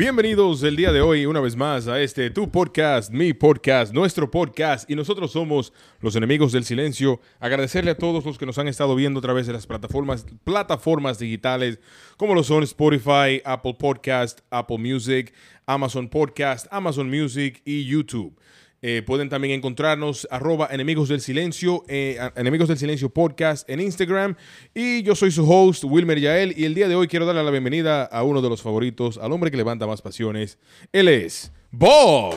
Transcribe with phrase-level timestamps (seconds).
[0.00, 4.30] Bienvenidos el día de hoy una vez más a este tu podcast, mi podcast, nuestro
[4.30, 7.20] podcast y nosotros somos los enemigos del silencio.
[7.38, 11.18] Agradecerle a todos los que nos han estado viendo a través de las plataformas plataformas
[11.18, 11.80] digitales
[12.16, 15.34] como lo son Spotify, Apple Podcast, Apple Music,
[15.66, 18.34] Amazon Podcast, Amazon Music y YouTube.
[18.82, 24.36] Eh, pueden también encontrarnos arroba enemigos del silencio, eh, enemigos del silencio podcast en Instagram.
[24.74, 26.54] Y yo soy su host, Wilmer Yael.
[26.56, 29.32] Y el día de hoy quiero darle la bienvenida a uno de los favoritos, al
[29.32, 30.58] hombre que levanta más pasiones.
[30.92, 32.36] Él es Bob.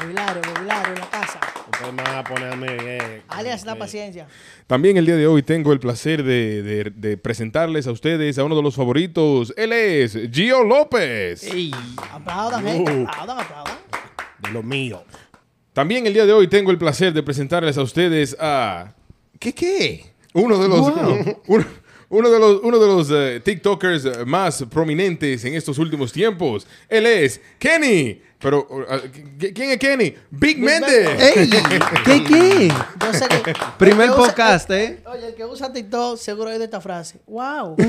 [0.00, 1.40] Mobiliario, mobiliario en la casa.
[1.70, 4.26] Ustedes me van a poner a mí, eh, Alias la eh, paciencia.
[4.66, 8.44] También el día de hoy tengo el placer de, de- de presentarles a ustedes a
[8.44, 9.52] uno de los favoritos.
[9.56, 11.46] Él es Gio López.
[12.12, 12.92] Aplaudan, gente.
[12.92, 13.06] Uh.
[13.08, 13.74] Aplaudan, aplaudan.
[14.42, 15.02] De lo mío.
[15.72, 18.94] También el día de hoy tengo el placer de presentarles a ustedes a.
[19.38, 20.04] ¿Qué qué?
[20.34, 20.80] Uno de los.
[21.46, 21.64] uno,
[22.10, 26.66] uno de los, uno de los eh, TikTokers eh, más prominentes en estos últimos tiempos.
[26.88, 28.22] Él es Kenny.
[28.40, 28.82] Pero, uh,
[29.36, 30.14] ¿qui- ¿quién es Kenny?
[30.30, 31.08] Big Méndez.
[31.36, 31.50] ¡Ey!
[32.04, 32.68] ¿Qué qué?
[32.68, 33.52] Yo sé que.
[33.78, 35.00] Primer el que usa- podcast, ¿eh?
[35.06, 37.18] Oye, el que usa TikTok seguro es de esta frase.
[37.26, 37.74] ¡Wow!
[37.76, 37.86] ¿Qué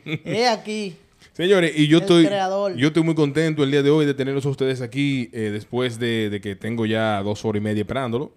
[0.00, 0.22] qué?
[0.24, 0.96] Es aquí.
[1.32, 2.74] Señores, y yo El estoy, creador.
[2.76, 5.98] yo estoy muy contento el día de hoy de tenerlos a ustedes aquí eh, después
[5.98, 8.32] de, de que tengo ya dos horas y media esperándolo.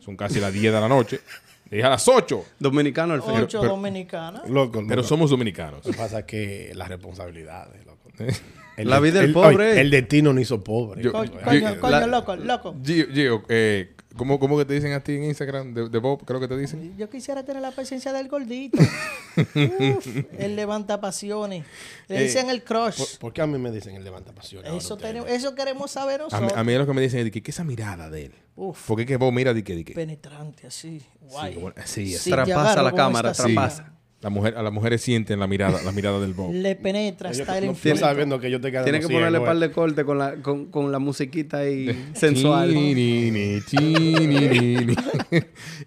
[0.00, 1.20] Son casi las 10 de la noche.
[1.70, 2.44] Dije a las 8.
[2.58, 3.32] Dominicano al fin.
[3.42, 4.48] Ocho pero- dominicanas.
[4.48, 5.84] Loco, Pero somos dominicanos.
[5.84, 8.08] Lo que pasa es que las responsabilidades, loco.
[8.78, 9.72] La vida del el- pobre.
[9.72, 11.02] oye, el destino no hizo pobre.
[11.02, 12.76] Yo- Coño, yo- coño, coño, la- loco, loco.
[12.82, 15.72] Gio, Gio, eh, ¿cómo, cómo que te dicen a ti en Instagram?
[15.72, 16.94] De, de Bob, creo que te dicen.
[16.98, 18.76] Yo quisiera tener la presencia del gordito.
[18.78, 20.06] Uf,
[20.38, 21.64] él levanta pasiones.
[22.08, 22.96] Le Eh, dicen el crush.
[22.98, 24.70] ¿Por, por qué a mí me dicen el levanta pasiones?
[24.74, 26.52] Eso, tenemos, eso queremos saber A, mí- nosotros.
[26.58, 28.34] a mí es lo que me dicen es que, ¿qué es esa mirada de él?
[28.56, 31.00] Uf, Porque es que Bob mira de que, de que penetrante, así.
[31.20, 31.58] Guay.
[31.84, 33.94] sí, Sí, Traspasa te agarro la cámara, traspasa.
[34.20, 36.52] La mujer, a las mujeres sienten la mirada, la mirada del Bob.
[36.52, 38.00] Le penetra, está el no, no infinito.
[38.00, 40.90] sabiendo que yo te quedo Tiene que ponerle par de corte con la, con, con
[40.90, 42.74] la musiquita ahí sensual.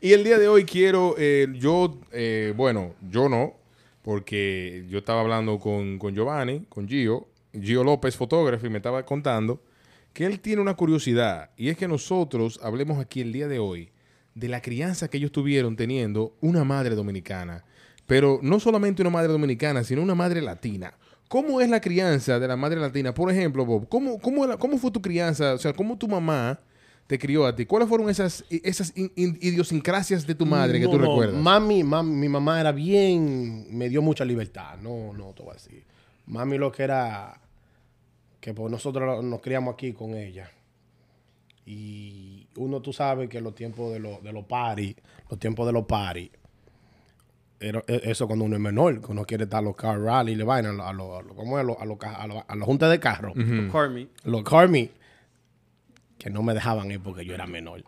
[0.02, 3.56] Y el día de hoy quiero, eh, yo, eh, bueno, yo no,
[4.02, 9.06] porque yo estaba hablando con, con Giovanni, con Gio, Gio López, fotógrafo, y me estaba
[9.06, 9.62] contando
[10.14, 13.90] que él tiene una curiosidad, y es que nosotros hablemos aquí el día de hoy
[14.36, 17.66] de la crianza que ellos tuvieron teniendo una madre dominicana,
[18.12, 20.94] pero no solamente una madre dominicana, sino una madre latina.
[21.30, 23.14] ¿Cómo es la crianza de la madre latina?
[23.14, 25.54] Por ejemplo, Bob, ¿cómo, cómo, cómo fue tu crianza?
[25.54, 26.60] O sea, ¿cómo tu mamá
[27.08, 27.66] te crió a ti?
[27.66, 31.42] ¿Cuáles fueron esas, esas in- in- idiosincrasias de tu madre que No, tú no, recuerdas?
[31.42, 34.78] Mami, mami, mi mamá era bien, me dio mucha libertad.
[34.82, 35.86] No, no, te voy a decir.
[36.26, 37.40] Mami lo que era,
[38.42, 40.52] que pues nosotros nos criamos aquí con ella.
[41.66, 44.96] Y uno, tú sabes que los tiempos de los, de los paris,
[45.30, 46.30] los tiempos de los paris,
[47.62, 50.36] era- e- eso cuando uno es menor, que uno quiere estar a los car rally,
[50.36, 51.64] le vayan a los, a los, ¿cómo es?
[51.64, 53.34] A los, a los, a los, a los juntas de carro,
[53.72, 54.08] Carmi.
[54.24, 54.92] los car meet,
[56.18, 57.84] que no me dejaban ir porque yo era menor.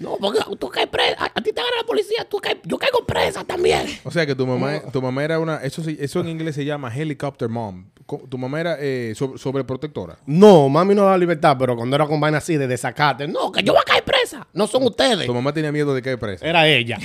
[0.00, 2.78] No, porque tú caes presa, a, a ti te agarra la policía, tú caes- yo
[2.78, 3.86] caigo presa también.
[4.02, 5.82] O sea que tu mamá, tu mamá era una, eso,
[6.20, 7.84] en inglés se llama helicopter mom.
[8.28, 10.18] Tu mamá era eh, sobre- sobreprotectora.
[10.26, 13.62] No, mami no da libertad, pero cuando era con vaina así de desacate, no, que
[13.62, 14.46] yo voy a caer presa.
[14.52, 15.26] No son ustedes.
[15.26, 16.44] Tu mamá tenía miedo de caer presa.
[16.44, 16.98] Era ella.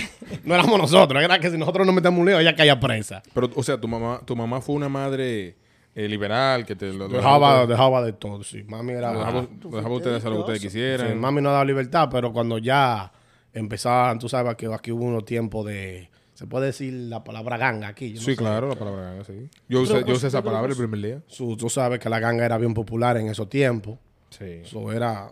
[0.44, 1.22] No éramos nosotros.
[1.22, 3.22] Era que si nosotros nos metemos un lío, ella caía presa.
[3.34, 5.55] Pero, o sea, tu mamá, tu mamá fue una madre
[5.95, 7.67] eh, liberal que te lo, Dejaba, todo.
[7.67, 8.63] dejaba de todo, sí.
[8.67, 9.13] Mami era...
[9.13, 11.17] Lo dejaba, lo dejaba a ustedes hacer lo que ustedes Sí, quisieran.
[11.19, 13.11] mami no daba libertad, pero cuando ya
[13.53, 16.09] empezaban, tú sabes que aquí hubo unos tiempos de...
[16.34, 18.09] Se puede decir la palabra ganga aquí.
[18.09, 18.35] yo no Sí, sé.
[18.38, 19.50] claro, la palabra ganga, sí.
[19.69, 21.22] Yo usé, yo usé esa palabra el primer día.
[21.28, 23.97] Su- tú sabes que la ganga era bien popular en esos tiempos.
[24.31, 24.59] Sí.
[24.63, 25.31] Eso era...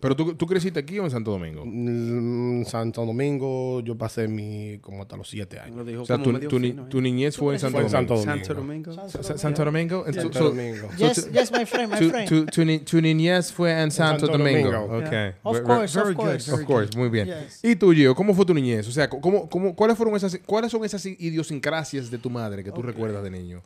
[0.00, 1.62] Pero tú, tú creciste aquí o en Santo Domingo?
[1.62, 5.76] En Santo Domingo yo pasé mi como hasta los siete años.
[5.76, 6.76] Lo dijo O sea, como tu, medio tu ni- ¿eh?
[6.88, 8.16] tu niñez fue en Santo Fue en Domingo.
[8.24, 8.92] Santo Domingo.
[8.94, 10.04] Sa- Sa- Santo Domingo.
[10.10, 10.88] Santo Domingo.
[10.96, 12.28] Yes, yes, my friend, my Tu, friend.
[12.28, 14.70] tu, tu, ni- tu niñez fue en Santo, Santo Domingo.
[14.70, 14.96] Domingo.
[15.06, 15.32] Okay.
[15.42, 16.50] Of course, of course.
[16.52, 17.26] Of course, muy bien.
[17.26, 17.60] Yes.
[17.62, 18.88] ¿Y tú, Gio, cómo fue tu niñez?
[18.88, 22.72] O sea, ¿cómo, cómo, ¿cuáles fueron esas, cuáles son esas idiosincrasias de tu madre que
[22.72, 23.62] tú recuerdas de niño?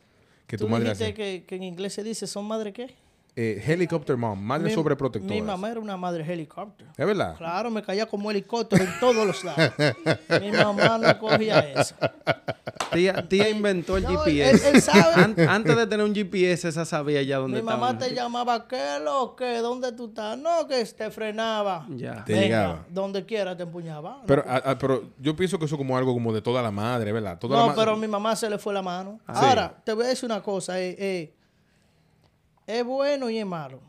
[0.47, 2.93] Que tu Tú madre que, que en inglés se dice, ¿son madre qué?
[3.37, 5.35] Eh, helicopter mom, madre Mi- sobreprotectora.
[5.35, 6.89] Mi mamá era una madre helicóptero.
[6.95, 7.35] ¿Es verdad?
[7.37, 9.73] Claro, me caía como helicóptero en todos los lados.
[10.41, 11.95] Mi mamá no cogía eso.
[12.93, 14.69] Tía, tía inventó el No, GPS.
[14.69, 15.21] él- él sabe.
[15.21, 17.77] An- antes de tener un GPS, esa sabía ya dónde Mi estaba.
[17.87, 19.57] mamá te llamaba, ¿qué lo que?
[19.57, 20.37] ¿Dónde tú estás?
[20.37, 21.85] No, que te frenaba.
[21.89, 22.23] Ya.
[22.23, 22.85] Te Venga, llegaba.
[22.89, 24.21] Donde quiera te empuñaba.
[24.25, 27.11] Pero, ah, ah, pero yo pienso que eso como algo como de toda la madre,
[27.11, 27.37] ¿verdad?
[27.37, 29.19] Toda la no, ma- pero a mi mamá se le fue la mano.
[29.27, 29.33] Sí.
[29.35, 30.79] Ahora, te voy a decir una cosa.
[30.79, 31.33] eh, eh,
[32.67, 33.79] es bueno y es malo.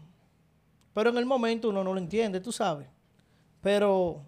[0.95, 2.89] Pero en el momento uno no lo entiende, tú sabes.
[3.63, 4.23] Pero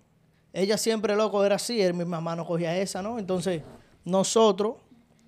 [0.53, 1.81] ella siempre, loco, era así.
[1.81, 3.19] él- Mi mamá no cogía esa, ¿no?
[3.19, 3.62] Entonces,
[4.05, 4.77] nosotros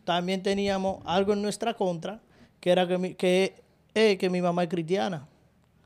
[0.05, 2.21] también teníamos algo en nuestra contra,
[2.61, 3.63] que era que, mi- que
[3.95, 5.27] es que mi mamá es cristiana.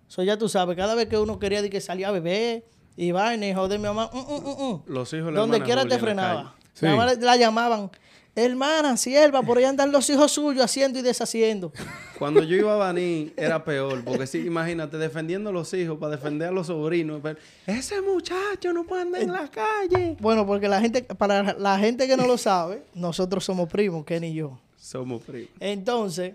[0.09, 2.65] So ya tú sabes, cada vez que uno quería de que salía a beber
[2.97, 4.83] y vaina y joder mi mamá, mm, mm, mm.
[4.87, 6.55] Los hijos donde quiera te frenaba.
[6.75, 6.87] Sí.
[6.87, 7.91] Mi mamá la, la llamaban,
[8.37, 11.73] hermana, sierva, por ahí andan los hijos suyos haciendo y deshaciendo.
[12.19, 16.17] Cuando yo iba a Baní era peor, porque sí, imagínate, defendiendo a los hijos para
[16.17, 17.21] defender a los sobrinos.
[17.23, 20.17] pero, Ese muchacho no puede andar en la calle.
[20.21, 24.25] Bueno, porque la gente, para la gente que no lo sabe, nosotros somos primos, Ken
[24.25, 24.59] y yo.
[24.77, 25.51] Somos primos.
[25.61, 26.35] Entonces,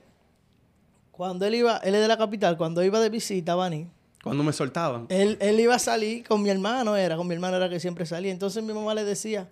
[1.12, 3.88] cuando él iba, él es de la capital, cuando iba de visita a Baní,
[4.24, 5.06] Cuando me soltaban.
[5.10, 8.06] él, él iba a salir con mi hermano, era, con mi hermano era que siempre
[8.06, 8.32] salía.
[8.32, 9.48] Entonces mi mamá le decía,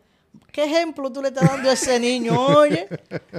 [0.51, 2.33] ¿qué ejemplo tú le estás dando a ese niño?
[2.39, 2.88] Oye,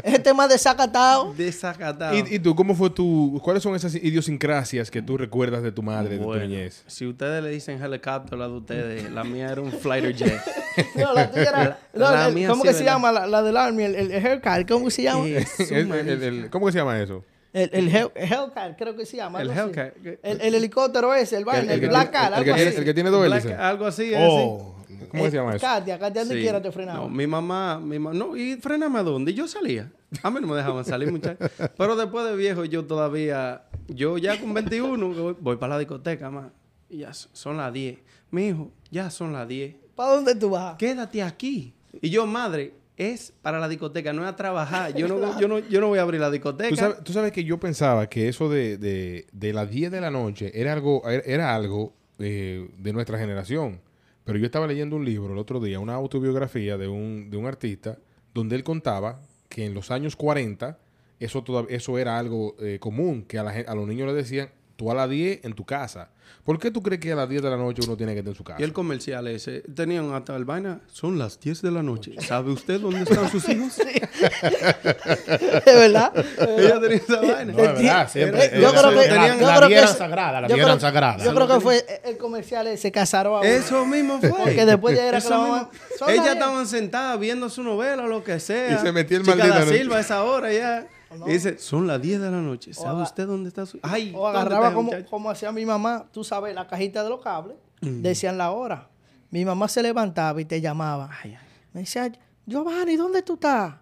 [0.04, 1.32] este más desacatado.
[1.34, 2.14] Desacatado.
[2.16, 3.40] ¿Y, y tú, cómo fue tu...
[3.42, 6.84] ¿Cuáles son esas idiosincrasias que tú recuerdas de tu madre, de tu niñez?
[6.86, 10.40] si ustedes le dicen helicóptero a la de ustedes, la mía era un fighter jet.
[10.94, 13.10] No, la tuya era, La- no, la el- mía ¿Cómo sí, que se llama?
[13.10, 15.24] La, la del Army, el, el, el Hellcat, ¿cómo se llama?
[15.26, 15.44] El-
[15.92, 17.24] el- el- ¿Cómo que se llama eso?
[17.52, 19.42] El, el Hell- Hellcat, creo que se llama.
[19.42, 19.50] El.
[19.50, 19.94] Hellcat.
[20.22, 22.94] El, el helicóptero ese, el el, que Black tiene- Cat, el que tiene- el que
[22.94, 23.58] tiene dos hélices.
[23.58, 24.24] algo así, así.
[24.24, 24.76] Oh,
[25.10, 25.66] ¿Cómo que se Eh, llama eso?
[25.66, 26.40] Katia, Katia, donde Sí.
[26.42, 27.00] quiera te frenaba.
[27.00, 29.32] No, mi mamá, mi mamá, no, y frename a dónde.
[29.32, 29.90] Y yo salía.
[30.22, 31.50] A mí no me dejaban salir, muchachos.
[31.76, 36.30] Pero después de viejo, yo todavía, yo ya con 21, voy, voy para la discoteca,
[36.30, 36.46] más.
[36.88, 37.98] Y ya son las 10.
[38.30, 39.74] Mi hijo, ya son las 10.
[39.94, 40.76] ¿Para dónde tú vas?
[40.76, 41.74] Quédate aquí.
[42.00, 44.94] Y yo, madre, es para la discoteca, no es a trabajar.
[44.94, 46.70] Yo no, yo no, yo no voy a abrir la discoteca.
[46.70, 50.00] ¿Tú sabes, tú sabes que yo pensaba que eso de, de, de las 10 de
[50.00, 53.80] la noche era algo, era algo eh, de nuestra generación.
[54.28, 57.46] Pero yo estaba leyendo un libro el otro día, una autobiografía de un, de un
[57.46, 57.96] artista,
[58.34, 60.78] donde él contaba que en los años 40
[61.18, 64.50] eso, todav- eso era algo eh, común, que a, la a los niños le decían,
[64.78, 66.08] tú a las 10 en tu casa.
[66.44, 68.30] ¿Por qué tú crees que a las 10 de la noche uno tiene que estar
[68.30, 68.60] en su casa?
[68.60, 72.12] Y el comercial ese, tenían hasta el vaina, son las 10 de la noche.
[72.20, 73.76] ¿Sabe usted dónde están sus hijos?
[73.76, 76.12] ¿De verdad?
[76.56, 77.52] Ella tenía esa vaina.
[77.52, 78.50] No, es verdad, siempre.
[78.60, 81.24] Yo creo que- la, vieran sagrada, la vieran sagrada.
[81.24, 83.48] Yo creo que fue el comercial ese casaron a uno.
[83.48, 84.30] Eso mismo fue.
[84.30, 88.74] Porque después ya era que Ellas estaban sentadas viendo su novela o lo que sea.
[88.74, 90.86] Y se metía el Chica maldito Silva a esa hora ya.
[91.26, 92.74] Y dice, son las 10 de la noche.
[92.74, 93.78] ¿Sabe usted dónde está su...?
[93.82, 97.20] Ay, O ¿dónde agarraba como, como hacía mi mamá, tú sabes, la cajita de los
[97.22, 98.88] cables, decían la hora.
[99.30, 101.10] Mi mamá se levantaba y te llamaba.
[101.22, 101.46] Ay, ay.
[101.72, 102.10] Me decía,
[102.46, 103.74] Giovanni, ¿dónde tú estás?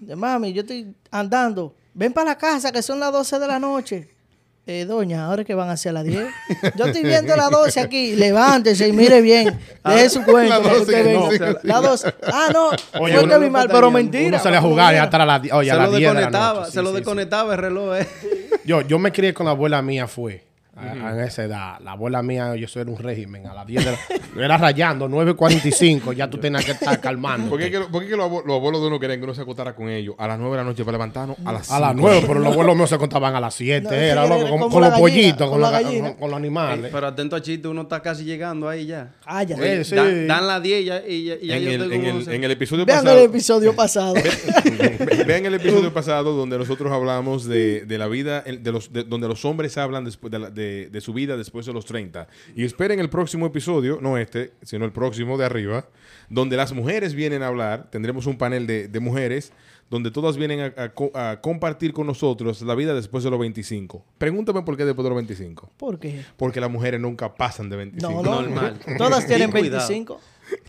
[0.00, 1.74] De mami, yo estoy andando.
[1.94, 4.10] Ven para la casa que son las 12 de la noche.
[4.70, 6.26] Eh, doña, ahora es que van a ser las 10.
[6.76, 8.14] Yo estoy viendo las 12 aquí.
[8.14, 9.58] Levántese y mire bien.
[9.82, 10.60] Deje su cuenta.
[10.60, 11.52] Que 12 usted que venga.
[11.52, 11.58] no.
[11.62, 12.14] Las 12.
[12.26, 12.68] Ah, no.
[13.00, 14.28] Oye, fue uno que mi mal, pero mentira.
[14.28, 15.40] Uno sale a jugar y hasta a
[15.72, 17.96] se las lo 10 de la desconectaba, se lo desconectaba el reloj.
[17.96, 18.06] eh.
[18.66, 20.47] Yo, yo me crié con la abuela mía, fue.
[20.78, 21.78] A- a esa edad.
[21.82, 23.46] La abuela mía, yo soy era un régimen.
[23.46, 24.44] A las 10 de la...
[24.44, 26.12] Era rayando, 9.45.
[26.14, 27.50] Ya tú tenías que estar calmando.
[27.50, 29.34] ¿Por qué, que, por qué que los, abuelos, los abuelos de uno querían que uno
[29.34, 31.80] se acostara con ellos a las 9 de la noche para levantarnos a las A
[31.80, 32.00] las 5?
[32.08, 33.82] 9, pero los abuelos míos se contaban a las 7.
[33.84, 35.80] No, era sí, loco, era con, los gallina, pollitos, con con, la
[36.28, 36.90] los animales.
[36.92, 39.14] Pero atento a Chito, uno está casi llegando ahí ya.
[39.24, 39.80] Cállate.
[39.80, 39.94] Eh, sí.
[39.94, 42.16] Dan, dan las 10 y ya, y ya, y ya En yo el, en, el,
[42.16, 42.34] 11.
[42.36, 43.18] en el episodio Vean pasado.
[43.18, 44.14] el episodio pasado.
[44.14, 48.92] Ve- Vean el episodio pasado donde nosotros hablamos de, de la vida, el- de los,
[48.92, 51.84] de- donde los hombres hablan después de, la- de- de su vida después de los
[51.86, 52.26] 30.
[52.56, 55.88] Y esperen el próximo episodio, no este, sino el próximo de arriba,
[56.28, 57.88] donde las mujeres vienen a hablar.
[57.90, 59.52] Tendremos un panel de, de mujeres
[59.90, 63.38] donde todas vienen a, a co- a compartir con nosotros la vida después de los
[63.40, 64.04] 25.
[64.18, 65.72] Pregúntame por qué después de los 25.
[65.78, 66.22] ¿Por qué?
[66.36, 68.12] Porque las mujeres nunca pasan de 25.
[68.12, 68.42] No, no.
[68.42, 68.78] Normal.
[68.98, 69.88] Todas tienen Y cuidado.
[69.88, 70.20] 25.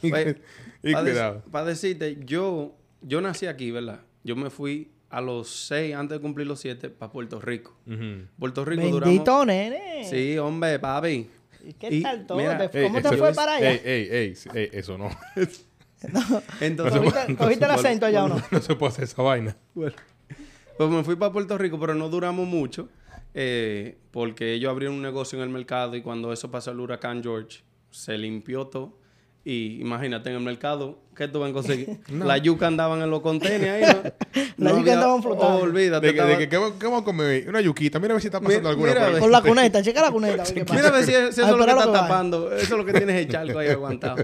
[0.01, 1.43] Y, y para cuidado.
[1.65, 4.01] decirte, yo, yo nací aquí, ¿verdad?
[4.23, 7.75] Yo me fui a los 6, antes de cumplir los 7, para Puerto Rico.
[8.37, 9.47] Puerto Rico Bendito, duramos...
[9.47, 10.03] nene.
[10.09, 11.29] Sí, hombre, papi.
[11.65, 12.37] ¿Y qué Y, tal todo?
[12.37, 13.71] mira, ¿Te- ¿Cómo Ey, te eso- fue para allá?
[13.71, 15.09] Ey, ey, ey, ey, eso no.
[16.61, 18.41] Entonces, ¿Cogiste, cogiste el acento allá o no?
[18.51, 19.57] no se puede hacer esa vaina.
[19.73, 19.95] Bueno,
[20.77, 22.87] pues me fui para Puerto Rico, pero no duramos mucho,
[23.33, 27.21] eh, porque ellos abrieron un negocio en el mercado y cuando eso pasó el huracán
[27.21, 27.61] George,
[27.91, 28.97] se limpió todo.
[29.51, 31.99] Y imagínate, en el mercado, ¿qué tú vas a conseguir?
[32.11, 34.43] La yuca andaban en los contenedores ahí, ¿no?
[34.57, 35.55] La yuca había- andaban flotando.
[35.57, 36.05] Oh, olvídate.
[36.07, 37.49] De que, de estaba- que, ¿qué, qué vamos a comer?
[37.49, 37.97] Una yuquita.
[37.99, 39.19] Mira a ver si está pasando Mira- alguna mira por ahí.
[39.21, 40.43] Con la cuneta, checa la cuneta.
[40.43, 40.65] a ver.
[40.71, 42.51] Mira a ver si, si eso es lo que está lo que tapando.
[42.55, 44.23] Eso es lo que tienes el charco ahí aguantado.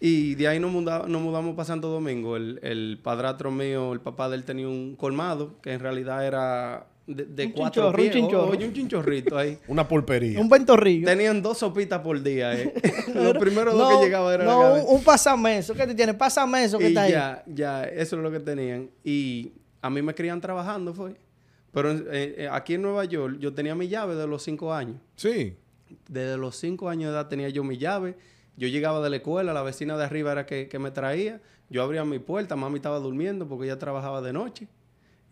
[0.00, 2.36] Y de ahí nos, muda- nos mudamos para Santo Domingo.
[2.36, 6.86] El, el padrastro mío, el papá de él tenía un colmado que en realidad era
[7.06, 8.12] de, de Un cuatro chinchorro, un pies.
[8.14, 8.50] chinchorro.
[8.50, 9.58] Oye, un chinchorrito ahí.
[9.68, 10.40] Una pulpería.
[10.40, 11.06] Un ventorrillo.
[11.06, 12.54] Tenían dos sopitas por día.
[12.58, 12.72] Eh.
[13.14, 15.74] Lo primero dos que llegaba era No, la un, un pasameso.
[15.74, 16.14] ¿Qué te tiene?
[16.14, 17.12] Pasameso que Y está ahí.
[17.12, 18.90] ya, ya, eso es lo que tenían.
[19.04, 21.14] Y a mí me crían trabajando, fue.
[21.72, 22.04] Pero eh,
[22.38, 24.96] eh, aquí en Nueva York yo tenía mi llave de los cinco años.
[25.16, 25.56] Sí.
[26.08, 28.16] Desde los cinco años de edad tenía yo mi llave.
[28.56, 31.40] Yo llegaba de la escuela, la vecina de arriba era que, que me traía.
[31.68, 34.68] Yo abría mi puerta, mami estaba durmiendo porque ella trabajaba de noche.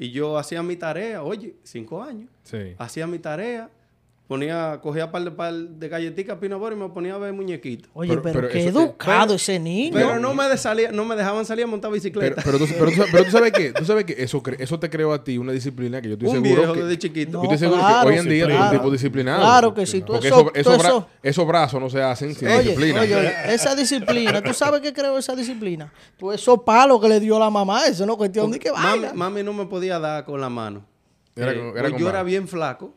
[0.02, 2.28] Y yo hacía mi tarea, oye, cinco años.
[2.42, 2.74] Sí.
[2.76, 3.70] Hacía mi tarea,
[4.32, 7.90] ponía, cogía par de, par de galletitas Pinabor y me ponía a ver muñequitos.
[7.92, 9.90] Oye, Pero- pero, pero qué eso- educado ese niño.
[9.92, 12.40] Pero no me, de salía- no me dejaban salir a montar bicicleta.
[12.44, 15.12] pero, tú, pero, tú, pero tú sabes que, tú sabes que eso, eso te creó
[15.12, 17.32] a ti una disciplina que yo estoy un seguro viejo que, desde chiquito.
[17.38, 19.40] yo estoy seguro claro, que hoy en día eres un tipo disciplinado.
[19.42, 22.48] Claro que sí, tú Porque eso- eso- esos, eso- esos brazos no se hacen sin
[22.48, 23.00] Oye, disciplina.
[23.02, 25.92] oye, oye, esa disciplina, ¿tú sabes qué creo esa disciplina?
[26.16, 29.00] Tú esos palos que le dio la mamá, eso no es cuestión de que mami,
[29.02, 29.12] vaya.
[29.14, 30.84] mami no me podía dar con la mano.
[31.36, 32.08] Era Eh, era pues con yo mano.
[32.10, 32.94] era bien flaco.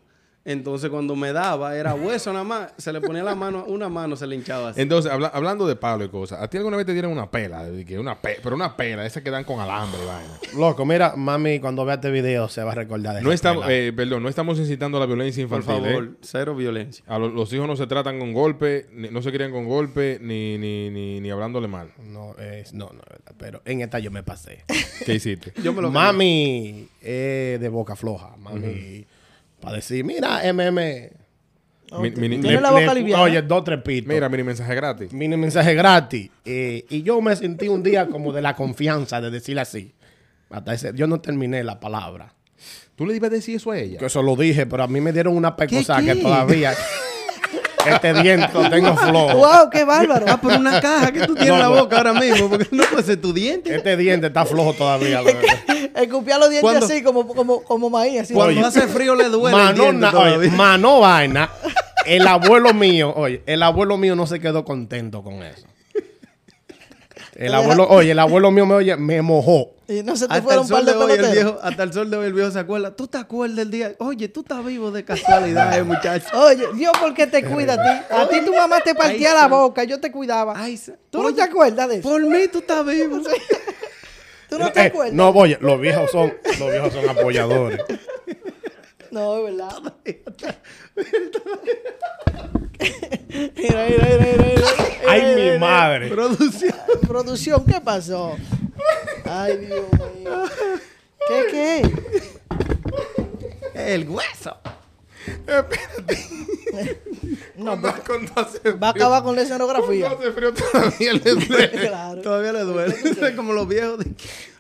[0.48, 2.72] Entonces cuando me daba, era hueso nada más.
[2.78, 4.80] Se le ponía la mano, una mano se le hinchaba así.
[4.82, 7.66] Entonces, habla- hablando de palo y cosas, ¿a ti alguna vez te dieron una pela?
[7.66, 10.40] De que una pe- pero una pela, esas que dan con alambre y vaina.
[10.56, 13.66] Loco, mira, mami, cuando vea este video se va a recordar de No esa estamos,
[13.66, 13.76] pela.
[13.76, 15.84] eh, perdón, no estamos incitando a la violencia Por infantil.
[15.90, 16.18] favor, ¿eh?
[16.22, 17.04] cero violencia.
[17.08, 20.20] A lo- los hijos no se tratan con golpe, ni- no se crían con golpe,
[20.22, 21.92] ni, ni, ni, ni hablándole mal.
[22.04, 24.64] No, es, no, no, verdad, pero en esta yo me pasé.
[25.08, 25.54] ¿Qué hiciste?
[25.64, 28.36] Yo me lo mami es de boca floja.
[28.38, 29.08] Mami,
[29.66, 31.10] para decir, mira, MM.
[32.02, 33.24] Mi- mini- Tiene le- la boca le- liviana.
[33.24, 34.08] Oye, dos, tres pitos.
[34.12, 35.14] Mira, mini mensaje gratis.
[35.14, 36.30] Mini mensaje gratis.
[36.44, 39.94] Eh, y yo me sentí un día como de la confianza de decirle así.
[40.50, 42.34] Hasta ese, yo no terminé la palabra.
[42.96, 44.00] ¿Tú le ibas a decir eso a ella?
[44.00, 46.74] Que eso lo dije, pero a mí me dieron una pecosa ¿Qué, que todavía
[47.88, 49.38] este diente lo tengo flojo.
[49.38, 49.70] ¡Wow!
[49.72, 50.26] ¡Qué bárbaro!
[50.30, 52.84] Ah, pero una caja que tú tienes en la No, boca ahora mismo, porque no
[52.84, 53.76] puede ser tu diente.
[53.76, 55.22] Este diente está flojo todavía.
[55.96, 58.22] Escupía los dientes Cuando- así como, como, como maíz.
[58.22, 58.68] Así Cuando Oye.
[58.68, 61.50] hace frío le duele el Mano, diente na- oye, mano vaina.
[62.06, 65.66] El abuelo mío, oye, el abuelo mío no se quedó contento con eso.
[67.36, 69.72] El abuelo, oye, el abuelo mío me oye, me mojó.
[69.88, 71.60] Y no se te Hasta fueron el, un par sol de de hoy, el viejo,
[71.62, 72.96] hasta el sol de hoy el viejo se acuerda.
[72.96, 73.94] ¿Tú te acuerdas del día?
[74.00, 76.26] Oye, tú estás vivo de casualidad, eh, muchacho.
[76.42, 78.14] Oye, Dios, ¿por qué te cuida a ti?
[78.16, 80.54] A ti tu mamá te partía Ay, la boca, yo te cuidaba.
[80.56, 80.80] Ay,
[81.12, 82.10] ¿Tú no te acuerdas de eso?
[82.10, 83.20] Por mí tú estás vivo.
[84.50, 85.14] ¿Tú no te Eh, acuerdas?
[85.14, 87.80] no, oye, los viejos son, los viejos son apoyadores.
[89.16, 89.72] No, verdad.
[93.56, 94.68] mira, mira, mira, mira, mira.
[95.08, 96.10] Ay, Mira, mi madre.
[96.10, 96.76] Producción.
[97.08, 98.36] Producción, ¿qué pasó?
[99.24, 99.86] Ay, Dios
[100.18, 100.44] mío.
[101.30, 101.82] ¿Qué, qué?
[103.74, 104.58] El hueso.
[107.56, 110.08] No, Cuando hace va a acabar con la escenografía.
[110.10, 111.70] Cuando hace frío todavía le duele.
[111.88, 112.22] claro.
[112.22, 112.96] Todavía le duele.
[113.36, 114.00] Como los viejos.
[114.00, 114.12] de-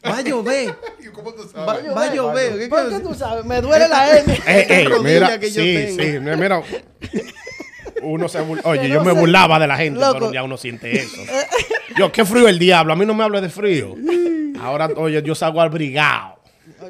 [0.09, 0.75] Va a llover.
[1.03, 1.95] ¿Y ¿Cómo tú Va, sabes?
[1.95, 2.57] va a llover.
[2.59, 3.43] ¿Qué ¿Por qué tú sabes?
[3.45, 4.33] Me duele la N.
[4.45, 6.03] Ey, ey, rodilla mira, que yo sí, tengo.
[6.33, 6.61] sí, mira.
[8.01, 9.19] Uno se bur- Oye, yo no me sé.
[9.19, 10.13] burlaba de la gente, Loco.
[10.13, 11.21] pero ya uno siente eso.
[11.97, 12.93] Yo, qué frío el diablo.
[12.93, 13.95] A mí no me habla de frío.
[14.61, 16.35] Ahora, oye, yo salgo abrigado.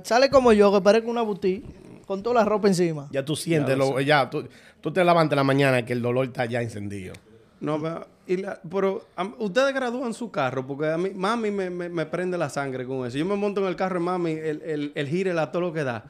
[0.04, 1.64] Sale como yo, que parezco una boutique,
[2.06, 3.08] con toda la ropa encima.
[3.12, 4.48] Ya tú sientes, lo, ya, tú,
[4.82, 7.14] tú te levantas en la mañana que el dolor está ya encendido.
[7.62, 9.08] No, pero, y la- pero
[9.40, 13.08] ustedes gradúan su carro porque a mí, mami me, me- me prende la sangre con
[13.08, 13.18] eso.
[13.18, 15.74] Yo me monto en el carro de mami, el, el, el gire, la todo lo
[15.74, 16.04] que da.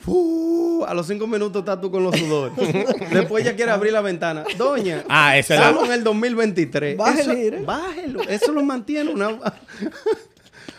[0.00, 2.52] Fu, a los cinco minutos estás tú con los sudores.
[3.12, 4.44] Después ella quiere abrir la ventana.
[4.58, 6.96] Doña, Ah, esa es la- estamos en el 2023.
[6.96, 7.64] Baje Eso-.
[7.64, 8.22] Bájelo.
[8.22, 9.38] Eso lo mantiene una...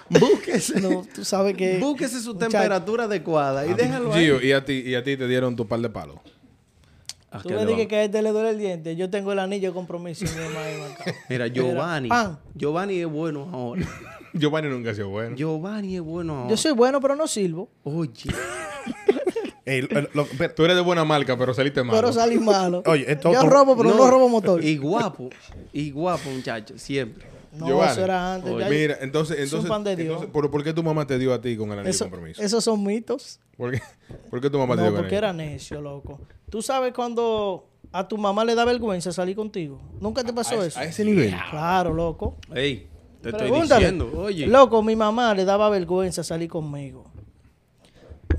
[0.19, 0.81] Búsquese.
[0.81, 1.77] No, tú sabes que.
[1.79, 4.25] Búsquese su Muchacho, temperatura adecuada y déjalo ahí.
[4.25, 6.17] Gio, ¿y a, ti, ¿y a ti te dieron tu par de palos?
[7.31, 8.95] Ah, Tú ¿qué le dije que a este le duele el diente.
[8.95, 10.25] Yo tengo el anillo de compromiso.
[10.25, 11.15] y mi marcado.
[11.29, 12.09] Mira, Giovanni.
[12.09, 12.39] pan.
[12.55, 13.87] Giovanni es bueno ahora.
[14.33, 15.35] Giovanni nunca ha sido bueno.
[15.35, 16.49] Giovanni es bueno ahora.
[16.49, 17.69] Yo soy bueno, pero no sirvo.
[17.83, 18.31] Oye.
[20.13, 21.95] Lo- pero- Tú eres de buena marca, pero saliste mal.
[21.95, 22.81] Pero salí malo.
[22.87, 24.63] Oye, esto- Yo robo, pero no, robo motor.
[24.63, 25.29] Y guapo.
[25.71, 26.77] Y guapo, muchacho.
[26.79, 27.27] Siempre.
[27.53, 27.91] No, Giovanni.
[27.91, 28.51] eso era antes.
[28.51, 30.07] Oye, mira, entonces, entonces, pan de Dios.
[30.07, 32.09] entonces, ¿por, por qué tu mamá te dio a ti con el anillo eso- de
[32.11, 32.41] compromiso?
[32.41, 33.39] esos son mitos.
[33.57, 33.81] ¿Por qué,
[34.29, 36.19] por qué tu mamá te No, dio con porque el era necio, loco.
[36.49, 39.79] Tú sabes cuando a tu mamá le da vergüenza salir contigo.
[39.99, 40.79] ¿Nunca te pasó a, eso?
[40.79, 41.33] a ese nivel.
[41.49, 42.37] Claro, loco.
[42.53, 42.87] Ey,
[43.21, 44.11] te estoy diciendo.
[44.15, 44.47] Oye.
[44.47, 47.05] Loco, mi mamá le daba vergüenza salir conmigo.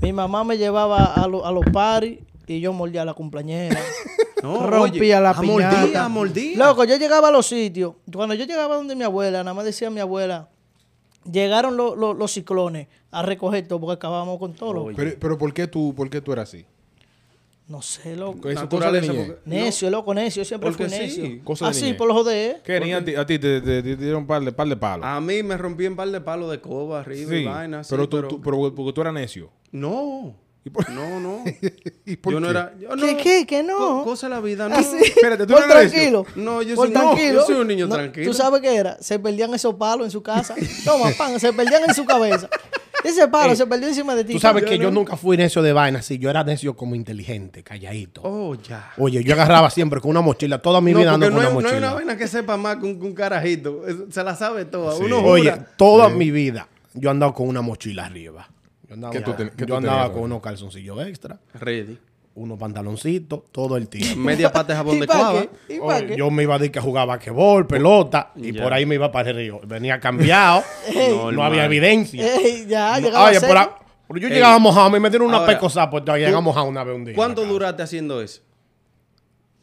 [0.01, 3.79] Mi mamá me llevaba a, lo- a los paris y yo mordía a la cumpleañera.
[4.43, 6.05] No, rompía oye, la a mordía, piñata.
[6.05, 6.57] a mordía.
[6.57, 7.93] Loco, yo llegaba a los sitios.
[8.13, 10.49] Cuando yo llegaba donde mi abuela, nada más decía mi abuela,
[11.29, 14.73] llegaron lo- lo- los ciclones a recoger todo porque acabábamos con todo.
[14.73, 14.91] loco.
[14.95, 16.65] Pero, pero ¿por, qué tú, ¿por qué tú eras así?
[17.67, 18.49] No sé, loco.
[18.49, 19.27] Eso es cosa de niñez.
[19.27, 20.43] porque- Necio, loco, necio.
[20.43, 21.43] Siempre Porque fui sí, necio.
[21.45, 21.97] cosa de Así, niñez.
[21.97, 22.61] por los joder.
[22.63, 25.05] ¿Qué ni a ti, a ti te, te- te dieron par de, par de palos?
[25.05, 27.87] A mí me rompí en par de palos de coba arriba y sí, vainas.
[27.89, 29.49] pero, sí, tú, tú- pero porque tú eras necio.
[29.71, 30.33] No.
[30.63, 31.43] ¿Y por- No, no.
[32.05, 32.73] ¿Y por yo no era.
[32.79, 33.01] Yo no.
[33.01, 33.45] ¿Qué, qué?
[33.47, 33.77] ¿Qué no?
[33.77, 34.75] Co- cosa de la vida, no.
[34.75, 34.95] Así.
[34.97, 35.91] Espérate, ¿tú Por eres necio?
[35.91, 36.25] tranquilo.
[36.35, 37.33] No, yo soy- no, tranquilo.
[37.33, 38.27] yo soy un niño No, tranquilo.
[38.27, 38.97] ¿Tú sabes qué era?
[39.01, 40.53] Se perdían esos palos en su casa.
[40.85, 42.47] Toma, pan, se perdían en su cabeza.
[43.03, 44.33] Ese palo Ey, se perdió encima de ti.
[44.33, 44.99] Tú sabes yo que yo no.
[44.99, 46.19] nunca fui necio de vaina, sí.
[46.19, 48.21] Yo era necio como inteligente, calladito.
[48.23, 48.91] Oh, ya.
[48.97, 51.47] Oye, yo agarraba siempre con una mochila, toda mi No, vida ando no con hay,
[51.47, 51.87] una no hay mochila.
[51.87, 53.81] una vaina que sepa más que un, un carajito.
[54.11, 54.95] Se la sabe toda.
[54.95, 55.01] Sí.
[55.03, 58.47] Uno Oye, toda mi vida yo he andado con una mochila arriba.
[58.91, 61.97] Yo andaba, ¿Qué tú ten- qué tú yo andaba tenías, con unos calzoncillos extra, Ready.
[62.35, 64.19] unos pantaloncitos, todo el tiempo.
[64.19, 66.05] Media pata de jabón ¿Y de cuava.
[66.17, 68.63] yo me iba a decir que jugaba basquetbol, pelota, y Ya.
[68.63, 69.61] por ahí me iba para el río.
[69.65, 70.61] Venía cambiado,
[71.31, 72.35] no había evidencia.
[72.35, 74.33] Ey, ya, No, oye, por yo Ey.
[74.33, 77.15] llegaba mojado, me metieron una pecosa, pues todavía llegaba mojado una vez un día.
[77.15, 78.41] ¿Cuánto duraste haciendo eso?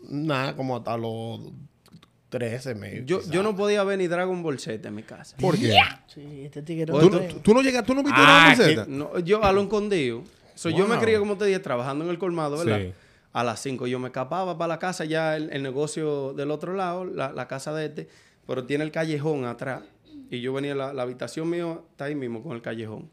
[0.09, 1.41] Nada, como hasta los
[2.29, 3.03] 13 meses.
[3.07, 5.37] Yo, yo no podía ver ni Dragon Ball Z en mi casa.
[5.39, 5.75] ¿Por qué?
[6.07, 6.87] Sí, este tigre.
[6.87, 8.87] ¿Tú, no tú no llegas, tú no viste Ah, Dragon Ball Z?
[8.89, 10.23] No, yo a lo escondido.
[10.55, 12.81] So, Yo me crié, como te dije, trabajando en el colmado, ¿verdad?
[12.81, 12.93] Sí.
[13.33, 16.75] A las 5 yo me escapaba para la casa, ya el, el negocio del otro
[16.75, 18.09] lado, la, la casa de este,
[18.47, 19.83] pero tiene el callejón atrás.
[20.31, 23.09] Y yo venía, la, la habitación mía está ahí mismo con el callejón.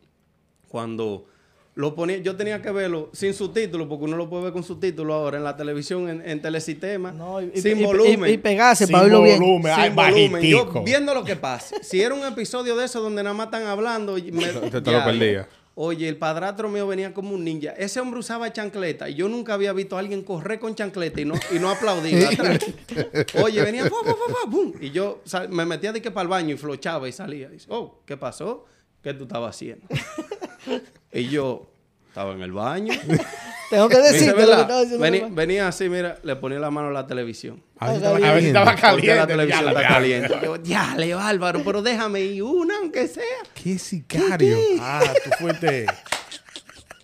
[0.68, 1.28] Cuando
[1.76, 5.14] lo ponía, yo tenía que verlo sin subtítulos, porque uno lo puede ver con subtítulos
[5.14, 8.34] ahora en la televisión, en, en telesistema, No, y, y- sin y- y- volumen.
[8.34, 9.40] Y, pegarse Sin para oírlo bien.
[9.40, 10.32] volumen, ay, sin volumen.
[10.32, 10.74] bajitico.
[10.76, 11.76] Yo viendo lo que pasa.
[11.84, 14.92] Si era un episodio de eso donde nada más están hablando, y me, Te- te
[14.92, 15.48] lo perdía.
[15.78, 17.72] Oye, el padrastro mío venía como un ninja.
[17.72, 21.26] Ese hombre usaba chancleta y yo nunca había visto a alguien correr con chancleta y
[21.26, 22.60] no, y no aplaudir atrás.
[23.44, 24.50] Oye, venía, ¡fa, fa, fa, fa!
[24.50, 24.72] ¡pum!
[24.80, 27.48] Y yo me metía de que para el baño y flochaba y salía.
[27.50, 28.64] Y dice, oh, ¿qué pasó?
[29.06, 29.86] ¿Qué tú estabas haciendo?
[31.14, 31.68] y yo
[32.08, 32.92] estaba en el baño.
[33.70, 35.30] Tengo que dice, decirte lo que diciendo.
[35.36, 37.62] Venía, así, mira, le ponía la mano a la televisión.
[37.78, 38.92] A ver estaba A ver si estaba caliente.
[39.12, 39.88] Porque la televisión ya, está ya.
[39.88, 40.36] caliente.
[40.44, 43.24] Yo, Dale, Bárbaro, pero déjame ir una, aunque sea.
[43.54, 44.58] ¡Qué sicario!
[44.80, 45.86] Ah, tú fuiste.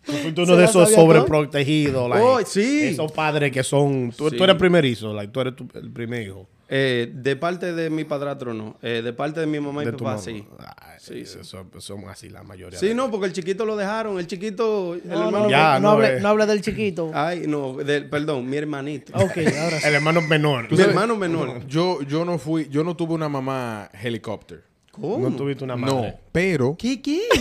[0.03, 2.09] Tú fuiste uno de esos sobreprotegidos.
[2.09, 2.87] like, Oh, sí.
[2.87, 4.11] Esos padres que son.
[4.17, 4.37] Tú, Sí.
[4.37, 6.47] tú eres primerizo, like, tú eres tu- el primer hijo.
[6.73, 8.77] Eh, de parte de mi padrastro, no.
[8.81, 10.17] Eh, de parte de mi mamá y de papá, mamá.
[10.21, 10.47] sí.
[10.57, 12.79] Ah, Sí, Son, son así la mayoría.
[12.79, 14.17] Sí, de- no, porque el chiquito lo dejaron.
[14.19, 15.39] El chiquito, el No, hermano.
[15.45, 16.21] no, Ya, no, no, hable, eh.
[16.21, 17.11] no hable del chiquito.
[17.15, 19.11] Ay, no, del- perdón, mi hermanito.
[19.17, 19.87] Ok, ahora sí.
[19.87, 20.71] El hermano menor.
[20.71, 21.65] Mi hermano menor.
[21.67, 24.61] Yo, yo no fui, yo no tuve una mamá helicóptero.
[24.91, 25.29] ¿Cómo?
[25.29, 26.19] No tuviste una No, madre.
[26.31, 27.21] pero, ¿Qué, qué?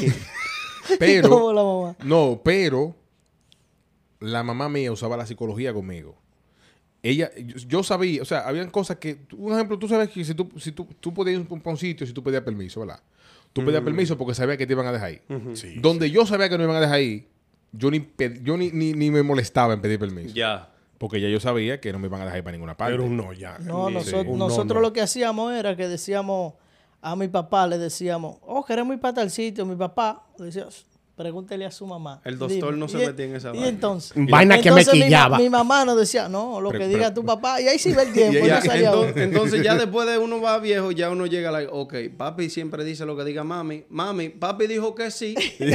[0.88, 1.96] ¿Cómo pero, la mamá?
[2.04, 2.96] no, pero
[4.20, 6.16] la mamá mía usaba la psicología conmigo.
[7.02, 10.34] Ella, yo, yo sabía, o sea, habían cosas que, un ejemplo, tú sabes que si
[10.34, 13.00] tú, si tú, tú podías ir para un sitio, si tú pedías permiso, ¿verdad?
[13.52, 15.20] Tú pedías permiso porque sabías que te iban a dejar ahí.
[15.54, 15.76] Sí.
[15.80, 17.26] Donde yo sabía que no iban a dejar ahí,
[17.72, 18.06] yo ni,
[18.42, 20.34] yo ni, ni, ni me molestaba en pedir permiso.
[20.34, 20.66] ya.
[20.98, 22.92] Porque ya yo sabía que no me iban a dejar ir para ninguna parte.
[22.92, 23.58] Pero un no ya.
[23.60, 23.94] No, Sí.
[23.94, 24.80] nosotros, no, nosotros no.
[24.80, 26.52] lo que hacíamos era que decíamos
[27.00, 29.64] a mi papá, le decíamos, oh, queremos ir para tal sitio.
[29.64, 30.66] Mi papá le decía,
[31.20, 32.22] pregúntele a su mamá.
[32.24, 33.68] El doctor no se Y- metía en esa Y vaina.
[33.68, 35.36] entonces, Vaina que me entonces mi quillaba.
[35.36, 37.60] Mi, mamá nos decía, no, lo que diga tu papá.
[37.60, 38.38] Y ahí sí ve el tiempo.
[38.38, 41.50] Y y ella- no salía entonces, ya después de uno va viejo, ya uno llega
[41.50, 41.68] a la...
[41.70, 43.84] Ok, papi siempre dice lo que diga mami.
[43.90, 45.34] Mami, papi dijo que sí.
[45.58, 45.74] Te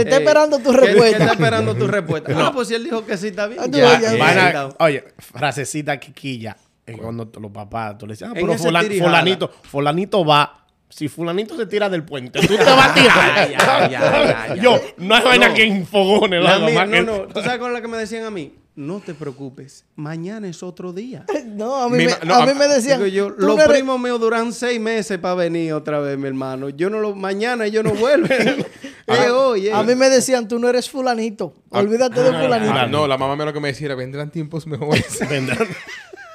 [0.00, 1.32] Eh, esperando tu ¿qué- ¿Qué está respuesta.
[1.32, 2.32] esperando tu respuesta?
[2.46, 3.60] Ah, pues si él dijo que sí, está bien.
[3.62, 4.84] Ah, Ya, ya, Vaina- está.
[4.84, 6.56] oye, frasecita que quilla.
[6.86, 10.64] Es cuando los papás, tú le decías, ah, pero fulan- fulanito, fulanito va.
[10.90, 13.30] Si fulanito se tira del puente, tú te vas a tirar.
[13.38, 15.54] Ay, ay, ay, ay, Yo, no es vaina No.
[15.54, 16.40] que infogone.
[16.40, 17.18] La la mía- no, que- no.
[17.28, 18.54] ¿Tú sabes cuál es la que me decían a mí?
[18.74, 19.84] No te preocupes.
[19.96, 21.24] Mañana es otro día.
[21.44, 23.68] No, a mí, Mi me, no, a mí a- me decían, yo, los no eres-
[23.68, 26.68] primos míos duran seis meses para venir otra vez, mi hermano.
[26.68, 27.14] Yo no lo...
[27.16, 28.64] Mañana ellos no vuelven.
[29.10, 29.72] Eh, oye.
[29.72, 31.54] a mí me decían, tú no eres fulanito.
[31.70, 32.72] Olvídate de fulanito.
[32.74, 35.18] Ah, no, la mamá me lo que me decía era, vendrán tiempos mejores.
[35.26, 35.66] Vendrán.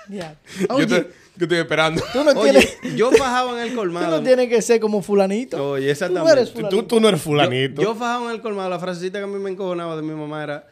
[0.10, 0.36] Ya.
[0.60, 2.02] yo, Oye, te- yo estoy esperando.
[2.14, 4.18] tú no, Oye, tienes, yo fajaba en el tú colmado.
[4.18, 5.72] no tienes que ser como fulanito.
[5.72, 6.32] Oye, tú no exactamente.
[6.34, 6.86] eres Tú, fulanito.
[6.86, 7.82] tú no eres fulanito.
[7.82, 8.70] Yo fajaba en el colmado.
[8.70, 10.68] La frasecita que a mí me encojonaba de mi mamá era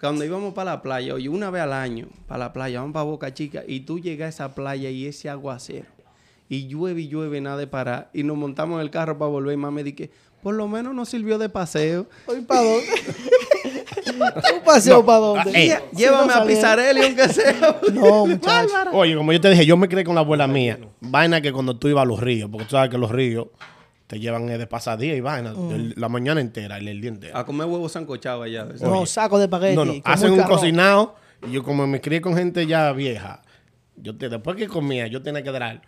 [0.00, 3.04] cuando íbamos para la playa, oye, una vez al año, para la playa, vamos para
[3.04, 5.84] Boca Chica, y tú llegas a esa playa y ese aguacero,
[6.48, 9.52] y llueve y llueve, nada de parar, y nos montamos en el carro para volver,
[9.52, 10.10] y mamá me dije,
[10.42, 12.06] por lo menos nos sirvió de paseo.
[12.24, 12.86] ¿Hoy para dónde?
[14.06, 15.50] ¿Un paseo para dónde?
[15.54, 16.46] eh, Si Llévame no a.
[16.46, 17.80] Pizarelli, aunque sea.
[17.92, 18.68] No, muchacho.
[18.92, 20.78] Oye, como yo te dije, yo me crié con la abuela mía.
[21.00, 23.46] Vaina que cuando tú ibas a los ríos, porque tú sabes que los ríos
[24.06, 27.36] te llevan eh, de pasadía y vaina, el- la mañana entera, el, el día entero.
[27.38, 28.66] A comer huevos sancochados allá.
[28.80, 29.76] No, saco de espagueti.
[29.76, 30.56] No, no, hacen un carrón.
[30.56, 31.14] cocinado
[31.48, 33.42] y yo como me crié con gente ya vieja,
[33.96, 35.80] yo te, después que comía, yo tenía que dar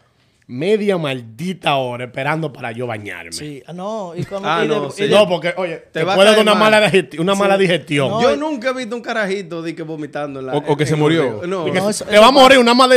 [0.47, 3.33] media maldita hora esperando para yo bañarme.
[3.33, 5.03] Sí, ah, no, y cuando Ah, y de- no, y sí.
[5.05, 6.71] de- No, porque, oye, te, Te puede dar una mal.
[6.73, 8.11] mala, digesti- una mala digestión.
[8.11, 10.55] No, Yo nunca he visto un carajito de que vomitando en la.
[10.55, 11.43] O- o que en- se murió.
[11.47, 12.89] No, que eso- te eso va a morir una mala,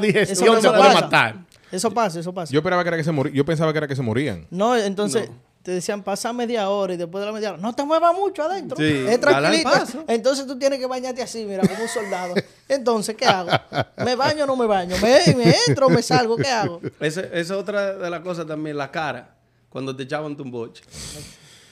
[0.00, 1.00] digestión, no te puede pasa.
[1.00, 1.36] matar.
[1.70, 2.52] Eso pasa, eso pasa.
[2.52, 3.34] Yo esperaba que era que se morían.
[3.36, 4.46] Yo pensaba que era que se morían.
[4.50, 5.30] No, entonces
[5.62, 8.42] te decían pasa media hora y después de la media hora, no te muevas mucho
[8.42, 8.76] adentro.
[8.76, 9.70] Sí, es tranquilito.
[10.08, 12.34] Entonces tú tienes que bañarte así, mira, como un soldado.
[12.68, 13.50] Entonces, ¿qué hago?
[13.98, 14.96] ¿Me baño o no me baño?
[15.02, 16.36] ¿Me, me entro o me salgo?
[16.36, 16.80] ¿Qué hago?
[17.00, 19.36] Esa esa es otra de las cosas también, la cara.
[19.68, 20.82] Cuando te echaban tu boche.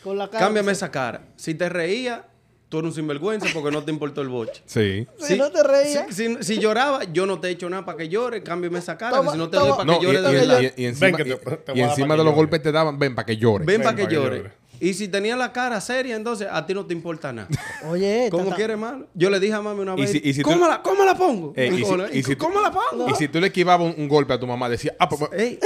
[0.04, 0.44] Con la cara.
[0.44, 1.22] Cámbiame esa cara.
[1.36, 2.24] Si te reía,
[2.68, 4.62] tú eres un sinvergüenza porque no te importó el boche.
[4.66, 5.06] Sí.
[5.18, 6.06] Si no te reías.
[6.14, 8.42] Si, si- si lloraba, yo no te he hecho nada para que llore.
[8.42, 9.16] Cámbiame esa cara.
[9.16, 10.60] Toma, que si no te doy para No, que y, llore de y- verdad.
[10.76, 12.36] y- y encima, Ven que te- y- encima de los llore.
[12.36, 13.64] golpes te daban, ven para que llore.
[13.64, 14.36] Ven para que llore.
[14.38, 14.52] llore.
[14.80, 17.48] Y si tenía la cara seria, entonces a ti no te importa nada.
[17.90, 19.08] Oye, ¿Cómo tata- quieres malo?
[19.12, 21.04] Yo le dije a mami una Y vez, si- y si tú- ¿cómo, la, ¿cómo
[21.04, 21.52] la pongo?
[21.56, 23.08] Eh, y si- ¿Cómo la- y si tú- ¿Cómo la pongo?
[23.10, 25.58] Y si tú le esquivabas un, un golpe a tu mamá, decía, ah, pues, Ey,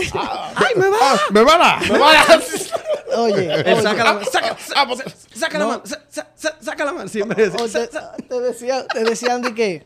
[0.55, 1.21] ¡Ay, me va!
[1.31, 2.15] me va me va.
[3.17, 6.85] Oye, Él oye, saca la mano, saca, saca, saca la mano, sa- sa- sa- saca
[6.85, 7.09] la mano.
[7.09, 7.89] Siempre te,
[8.29, 9.85] te decía- te decían de que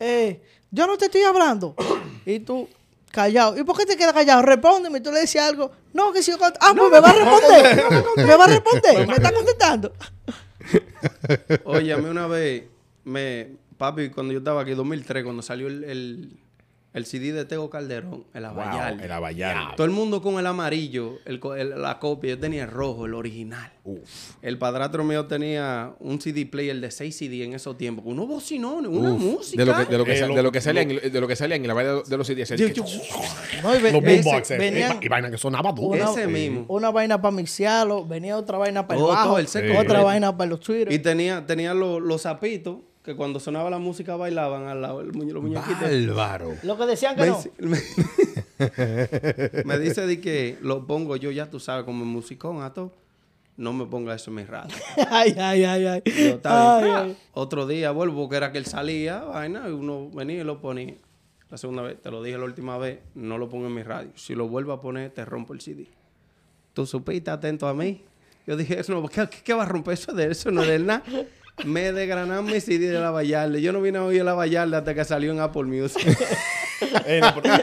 [0.00, 1.74] eh, yo no te estoy hablando.
[2.24, 2.68] Y tú,
[3.10, 3.58] callado.
[3.58, 4.42] ¿Y por qué te quedas callado?
[4.42, 4.98] Respóndeme.
[4.98, 5.70] Y tú le decías algo.
[5.92, 7.84] No, que si yo Ah, pues me va a responder.
[8.16, 9.06] Me va a responder.
[9.08, 9.92] Me está contestando.
[11.64, 12.64] Oye, a mí una vez,
[13.04, 16.36] me, papi, cuando yo estaba aquí, 2003, cuando salió el, el,
[16.96, 18.96] el CD de Tego Calderón, el Abayal.
[18.96, 19.76] Wow, el Abayal.
[19.76, 21.40] Todo el mundo con el amarillo, el,
[21.80, 22.30] la copia.
[22.30, 23.70] Yo tenía el rojo, el original.
[24.42, 28.04] El padrastro mío tenía un CD player de 6 CD en esos tiempos.
[28.06, 29.62] Unos bocinones, una Uf, música.
[29.62, 31.36] de lo que, de lo que, Eh, lo- de lo que salían, de lo que
[31.36, 32.48] salían en la vaina de los CDs.
[32.56, 32.84] Yo- yo-
[33.62, 34.02] No, y ve- Los
[34.58, 36.00] venían- Y vaina que sonaba duro.
[36.02, 36.64] Una- Ese mismo.
[36.68, 40.36] Una vaina para mixearlo, venía otra vaina para el bajo, todo, el set otra vaina
[40.36, 40.94] para los twitters.
[40.94, 45.12] Y tenía, tenía los, los zapitos que cuando sonaba la música bailaban al lado, el
[45.12, 46.14] muñe- los muñequitos.
[46.14, 46.54] Bárbaro.
[46.62, 47.36] Lo que decían que Me, no.
[47.36, 47.80] dice- me-
[49.64, 52.92] me dice de que lo pongo yo, ya tú sabes, como musicón a todo.
[53.56, 54.74] No me ponga eso en mi radio.
[55.10, 56.02] ay, ay, ay, ay.
[56.04, 56.40] Yo.
[56.44, 57.16] Ay, ay.
[57.32, 60.94] Otro día vuelvo, porque era que él salía, vaina, y uno venía y lo ponía.
[61.48, 64.10] La segunda vez, te lo dije la última vez, no lo pongo en mi radio.
[64.16, 65.86] Si lo vuelvo a poner, te rompo el CD.
[66.74, 68.02] Tú supiste atento a mí.
[68.46, 70.50] Yo dije, no, ¿qué, qué va a romper eso de eso?
[70.50, 71.02] No es de nada.
[71.64, 73.62] Me desgranaron mi CD de la Vallarde.
[73.62, 76.06] Yo no vine a oír la Vallarde hasta que salió en Apple Music.
[77.06, 77.54] Eh, no, pero-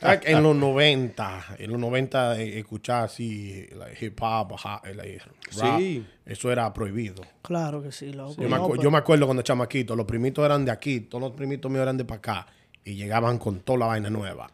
[0.00, 3.66] ¿sabes que en los 90, en los 90 eh, escuchar así
[4.00, 4.84] hip hop, rap,
[5.50, 6.04] Sí.
[6.26, 7.22] eso era prohibido.
[7.40, 8.34] Claro que sí, loco.
[8.36, 11.22] Yo, me No, pero- yo me acuerdo cuando chamaquito, los primitos eran de aquí, todos
[11.22, 12.46] los primitos míos eran de para acá
[12.84, 14.50] y llegaban con toda la vaina nueva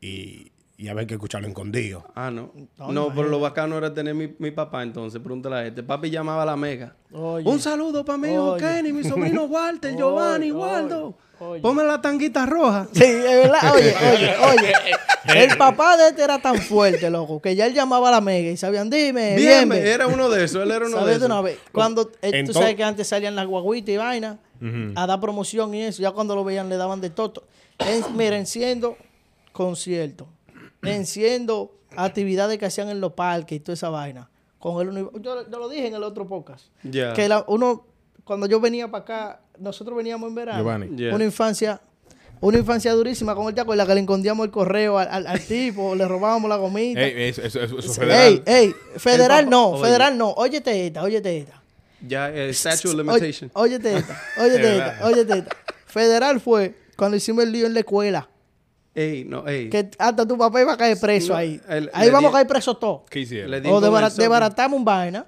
[0.00, 2.06] y, y había que escucharlo escondido.
[2.14, 2.52] Ah, no.
[2.78, 5.20] No, No, pero lo bacano era tener mi, mi papá entonces.
[5.20, 5.82] Pregúntale a este.
[5.82, 6.94] Papi llamaba a la mega.
[7.12, 7.44] Oye.
[7.46, 8.56] Un saludo para mi hijo.
[8.56, 11.16] Kenny, mi sobrino Walter, Giovanni, Waldo.
[11.40, 11.60] oye.
[11.60, 12.86] Ponme la tanguita roja.
[12.92, 13.58] Sí, es verdad.
[13.74, 14.72] Oye, oye, oye.
[15.34, 18.48] El papá de este era tan fuerte, loco, que ya él llamaba a la mega
[18.50, 20.62] y sabían, dime, Bien, bien, era uno de esos.
[20.62, 21.26] Él era uno de ¿Sabes de esos.
[21.26, 21.58] una vez?
[21.72, 24.38] Cuando, eh, tú sabes que antes salían las guaguitas y vaina
[24.94, 27.42] a dar promoción y eso, ya cuando lo veían le daban de todo.
[27.78, 28.96] En- mira, enciendo
[29.52, 30.28] conciertos,
[30.82, 34.30] enciendo actividades que hacían en los parques y toda esa vaina.
[34.58, 36.66] Con el yo, yo lo dije en el otro podcast.
[36.82, 37.86] Que la- uno,
[38.24, 40.58] cuando yo venía para acá, nosotros veníamos en verano.
[40.62, 40.96] Giovanni.
[40.96, 41.14] Yeah.
[41.14, 41.80] Una infancia,
[42.40, 45.26] una infancia durísima con el taco, en la que le escondíamos el correo al, al-
[45.28, 47.00] al tipo, le robábamos la gomita.
[47.00, 48.42] Ey, eso, eso, eso, eso es Ey, federal.
[48.46, 49.84] ey, federal no, Oye.
[49.84, 50.30] federal no.
[50.30, 51.62] Óyete esta, óyete esta.
[52.06, 53.50] Ya, el statute of Oye, limitation.
[53.54, 55.56] óyete esta, óyete esta, óyete esta.
[55.86, 58.28] Federal fue cuando hicimos el lío en la escuela.
[58.98, 59.68] Ey, no, ey.
[59.70, 61.60] Que hasta tu papá iba a caer preso No, ahí.
[61.68, 63.02] el- ahí vamos di- a caer presos todos.
[63.08, 63.50] ¿Qué hicieron?
[63.50, 64.24] Le di O con el debara- software.
[64.24, 65.26] desbaratamos un vaina.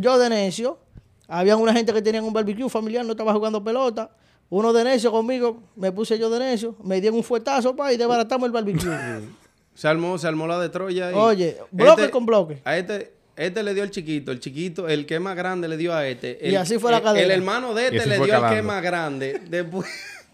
[0.00, 0.78] Yo de necio.
[1.26, 4.10] Había una gente que tenían un barbecue familiar, no estaba jugando pelota.
[4.50, 7.96] Uno de necio conmigo, me puse yo de necio, me dieron un fuetazo pa, y
[7.98, 8.80] desbaratamos el barbecue.
[9.74, 11.12] Se armó, se armó la de Troya.
[11.12, 12.60] y- Oye, bloque con bloque.
[12.64, 15.76] A este, este le dio el chiquito, el chiquito, el que es más grande le
[15.76, 16.36] dio a este.
[16.42, 17.24] Y El- así fue la el- cadena.
[17.24, 19.40] El hermano de este le dio al que es más grande.
[19.48, 19.86] Después,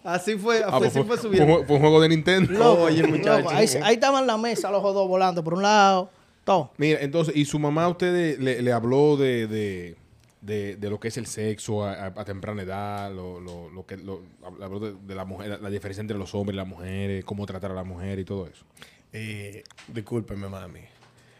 [0.05, 1.65] así fue, Ah, fue, pues así fue, subiendo.
[1.65, 2.53] fue un juego de Nintendo.
[2.53, 3.49] Loco, Oye, loco, muchacho.
[3.51, 6.11] ahí, ahí estaban la mesa, los dos volando por un lado,
[6.45, 6.71] todo.
[6.77, 9.97] Mira, entonces, ¿y su mamá a ustedes le, le habló de, de,
[10.43, 13.11] de, de lo que es el sexo a, a- a temprana edad?
[13.13, 14.21] Lo, lo, lo que, lo,
[14.63, 17.71] habló de, de la mujer, la, diferencia entre los hombres y las mujeres, cómo tratar
[17.73, 18.65] a la mujer y todo eso.
[19.13, 20.81] Eh, discúlpeme, mami.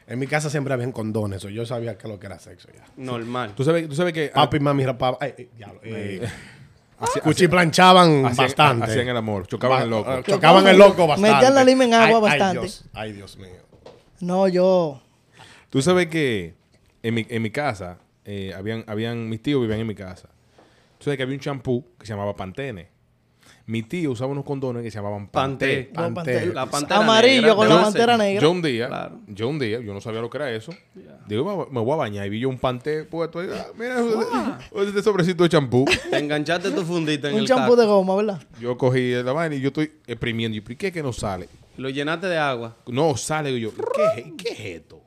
[0.07, 2.85] En mi casa siempre habían condones, o yo sabía que lo que era sexo ya.
[2.97, 3.55] Normal.
[3.57, 4.29] Tú sabes, tú sabes que...
[4.35, 4.85] Papi y mami.
[4.85, 6.33] Ay, ay, diablo, eh, Hacía-
[7.23, 8.85] cuchiplanchaban hacían- bastante.
[8.87, 10.11] Hacían el amor, chocaban el loco.
[10.11, 11.33] Ba- Chocaban el loco bastante.
[11.35, 12.61] Metían la lima en agua Ay, ay, bastante.
[12.61, 13.49] Dios, Ay, Dios mío.
[14.21, 15.03] No, yo.
[15.71, 16.55] Tú sabes que
[17.03, 20.29] en mi, en mi casa, eh, habían, habían, mis tíos vivían en mi casa.
[20.99, 22.89] Tú sabes que había un champú que se llamaba Pantene.
[23.67, 25.85] Mi tío usaba unos condones que se llamaban Panté.
[25.95, 26.15] Panté.
[26.15, 26.47] Panté.
[26.55, 28.43] La pantera Amarillo negra, con la pantera negra.
[28.43, 29.21] Yo un día, Claro.
[29.27, 30.75] yo un día, yo no sabía lo que era eso.
[31.27, 33.49] Digo, me- me voy a bañar y vi yo un panté puesto ahí.
[33.51, 35.87] Ah, Mira, este sobrecito de champú.
[36.11, 38.43] Te enganchaste tu fundita en Un el champú de goma, ¿verdad?
[38.61, 40.59] Yo cogí la vaina y yo estoy exprimiendo.
[40.59, 41.49] Y ¿por qué que no sale?
[41.79, 42.77] Lo llenaste de agua.
[42.89, 43.51] No sale.
[43.51, 45.01] Y yo, ¿qué, es- ¿qué es esto?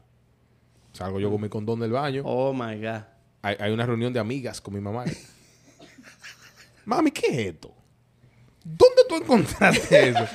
[0.94, 2.24] Salgo yo con mi condón del baño.
[2.26, 3.02] Oh my God.
[3.44, 5.06] Hay, hay una reunión de amigas con mi mamá.
[6.86, 7.74] Mami, ¿qué es esto?
[8.70, 10.28] ¿Dónde tú encontraste eso?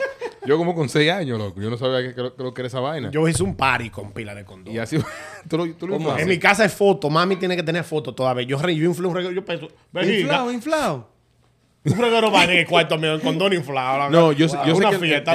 [0.46, 1.60] Yo como con seis años, loco.
[1.60, 3.10] Yo no sabía qué lo que era esa vaina.
[3.10, 4.74] Yo hice un party con pila de condones.
[4.74, 4.98] y así...
[5.48, 6.16] tú lo, tú lo ¿Cómo.
[6.16, 7.10] En mi casa hay foto.
[7.10, 8.44] Mami tiene que tener foto todavía.
[8.46, 9.34] Yo, yo inflé un regalo.
[9.34, 9.68] Yo peso.
[9.94, 11.08] Inflado, inflado.
[11.84, 13.12] Un regalo vaina en el cuarto mío.
[13.14, 14.08] El condón inflado.
[14.08, 15.34] No, yo, sé- yo sé Una que en- fiesta,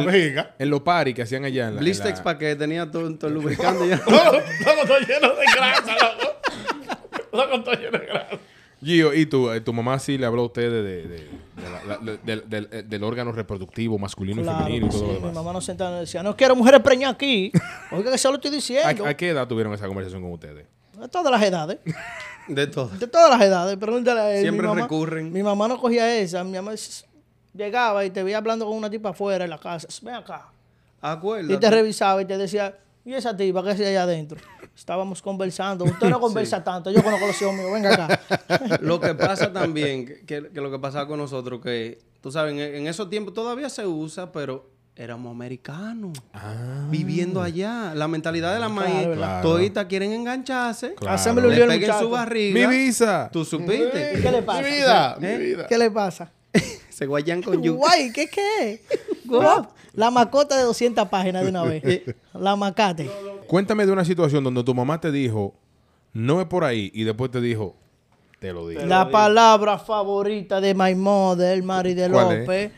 [0.57, 1.81] en, los paris que hacían allá en la...
[1.81, 3.99] Blistex la- para que tenía todo, todo el lubricante ya.
[3.99, 4.41] Todo, todo,
[4.87, 5.95] todo lleno de grasa,
[7.31, 7.63] loco.
[7.63, 8.37] todo lleno de grasa.
[8.83, 9.49] Gio, ¿y tú?
[9.51, 12.17] Eh, ¿Tu mamá sí le habló a usted de, de- de- de la- la- de-
[12.17, 15.33] del- del- del órgano reproductivo masculino Claro, y femenino y todo sí, lo mi demás?
[15.33, 17.51] mamá nos sentaba y decía, no quiero mujeres preñadas aquí.
[17.91, 19.05] Oiga, que se lo estoy ¿A, diciendo.
[19.05, 20.67] a qué edad tuvieron esa conversación con ustedes?
[20.99, 21.79] De todas las edades.
[22.47, 22.89] De todo.
[22.89, 23.77] De todas las edades.
[23.77, 24.41] Pregúntale a él.
[24.41, 25.31] Siempre mi mamá, recurren.
[25.33, 26.43] Mi mamá no cogía esa.
[26.43, 27.03] Mi mamá s-
[27.53, 29.87] llegaba y te veía hablando con una tipa afuera en la casa.
[30.03, 30.47] Ven acá.
[31.01, 31.53] Acuérdate.
[31.53, 32.75] Y te revisaba y te decía,
[33.07, 34.37] ¿y esa tipa qué hacía allá adentro?
[34.75, 35.85] Estábamos conversando.
[35.85, 36.91] Usted no conversa tanto.
[36.91, 37.71] Yo conozco los hijos míos.
[37.73, 38.77] Venga acá.
[38.81, 42.53] Lo que pasa también, que, que- que lo que pasaba con nosotros, que tú sabes,
[42.53, 46.17] en, en esos tiempos todavía se usa, pero éramos americanos.
[46.89, 47.93] Viviendo allá.
[47.95, 49.07] La mentalidad de la maíz,
[49.41, 50.93] toditas quieren engancharse.
[50.95, 51.49] Claro.
[51.49, 52.67] Le peguen su barriga.
[52.69, 53.29] ¡Mi visa!
[53.31, 54.19] ¿Tú supiste?
[54.21, 54.61] ¿Qué le pasa?
[54.61, 55.37] Mi vida, ¿Eh?
[55.37, 55.67] mi vida.
[55.67, 56.31] ¿Qué le pasa?
[56.89, 57.77] Se guayan con yuca.
[57.77, 58.81] Guay, ¿qué qué?
[59.97, 61.83] La macota de 200 páginas de una vez.
[62.33, 63.09] La macate.
[63.47, 65.55] Cuéntame de una situación donde tu mamá te dijo,
[66.13, 67.75] no es por ahí, y después te dijo,
[68.39, 68.85] te lo digo.
[68.85, 72.09] La palabra favorita de my mother, Mari de.
[72.09, 72.71] López.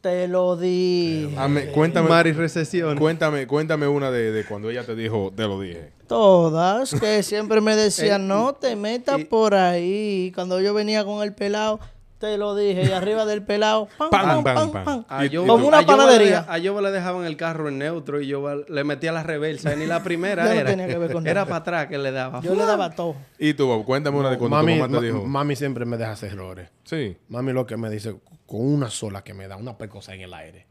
[0.00, 1.34] Te lo di.
[1.36, 2.96] Ame- cuéntame, Mari recesión.
[2.96, 5.92] cuéntame, cuéntame una de, de cuando ella te dijo, te lo dije.
[6.06, 10.32] Todas, que siempre me decían, Eh, no te metas por ahí.
[10.34, 11.78] Cuando yo venía con el pelado,
[12.18, 12.84] te lo dije.
[12.84, 15.04] Y arriba del pelado, pam, Pam, pam, pam,
[15.46, 16.46] Como una panadería.
[16.48, 19.74] A Yoba le dejaban el carro en neutro y yo le metía la reversa.
[19.76, 20.70] Ni la primera Yo no era.
[20.70, 22.40] tenía que ver con era para atrás que le daba.
[22.40, 23.16] Yo le daba todo.
[23.38, 25.26] Y tú, Bob, cuéntame una de cuando Mami, tu mamá te ma- dijo.
[25.26, 26.68] mami siempre me deja hacer errores.
[26.84, 27.16] sí.
[27.28, 30.32] Mami lo que me dice, con una sola que me da, una pecosa en el
[30.34, 30.66] aire.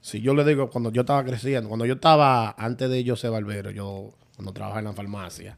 [0.00, 3.30] Si yo le digo, cuando yo estaba creciendo, cuando yo estaba, antes de yo ser
[3.30, 5.56] barbero, yo, cuando trabajaba en la farmacia,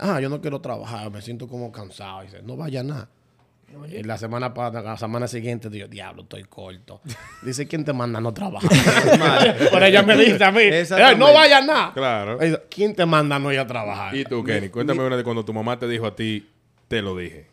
[0.00, 2.22] ah, yo no quiero trabajar, me siento como cansado.
[2.22, 3.08] Y dice, no vaya nada.
[3.90, 7.00] Y la semana pa- la semana siguiente digo, diablo, estoy corto.
[7.42, 8.70] Dice, ¿quién te manda a no trabajar?
[9.70, 10.60] Pero ella me dice a mí.
[10.62, 11.92] "Eh, no vaya nada.
[11.92, 12.38] Claro.
[12.38, 14.14] Dice, ¿Quién te manda a no ir a trabajar?
[14.14, 16.48] Y tú, Kenny, cuéntame una de cuando tu mamá te dijo a ti,
[16.88, 17.46] te lo dije.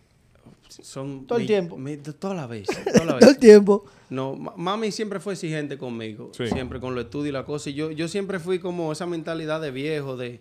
[0.69, 1.77] Son Todo el mi- tiempo.
[1.77, 2.67] mi- toda la vez.
[2.93, 3.86] Toda la Todo el tiempo.
[4.10, 6.32] No, ma- mami siempre fue exigente conmigo.
[6.34, 6.47] Sí.
[6.47, 7.69] Siempre con los estudios y la cosa.
[7.69, 10.39] Y yo, yo siempre fui como esa mentalidad de viejo, de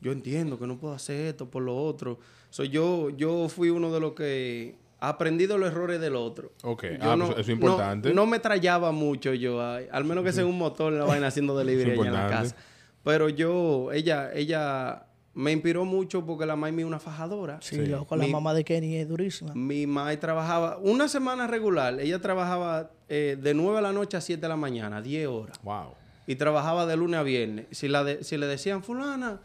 [0.00, 2.18] yo entiendo que no puedo hacer esto por lo otro.
[2.50, 4.74] So, yo, yo fui uno de los que
[5.08, 6.52] aprendido los errores del otro.
[6.62, 6.84] Ok.
[6.84, 8.08] Yo Ah, pues eso es importante.
[8.10, 11.26] No, no me trallaba mucho yo, al menos que sea un motor en la vaina
[11.28, 12.56] haciendo delivery allá en la casa.
[13.04, 17.58] Pero yo, ella, ella me inspiró mucho porque la mami es una fajadora.
[17.62, 19.54] Sí, loco, la Mi- mamá de Kenny es durísima.
[19.54, 21.98] mi madre trabajaba una semana regular.
[22.00, 25.58] Ella trabajaba eh, de 9 de la noche a 7 de la mañana, 10 horas.
[25.62, 25.94] Wow.
[26.28, 27.66] Y trabajaba de lunes a viernes.
[27.72, 29.40] Si, la de- si le decían, fulana,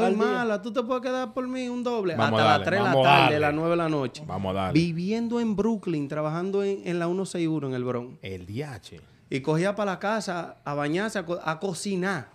[0.00, 0.24] estoy día.
[0.26, 2.14] mala, tú te puedes quedar por mí un doble.
[2.16, 4.22] Vamos Hasta las 3 de la tarde, las 9 de la noche.
[4.26, 4.80] Vamos a darle.
[4.80, 8.18] Viviendo en Brooklyn, trabajando en, en la 161 en el Bronx.
[8.22, 9.00] El DH.
[9.30, 12.28] Y cogía para la casa a bañarse, a, co- a cocinar.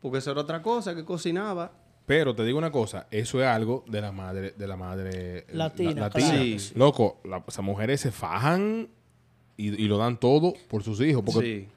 [0.00, 1.72] Porque eso era otra cosa que cocinaba.
[2.06, 6.02] Pero te digo una cosa, eso es algo de la madre, de la madre Latina,
[6.02, 6.72] la- claro que Sí.
[6.74, 8.88] Loco, la- esas mujeres se fajan
[9.56, 11.22] y, y lo dan todo por sus hijos.
[11.24, 11.68] Porque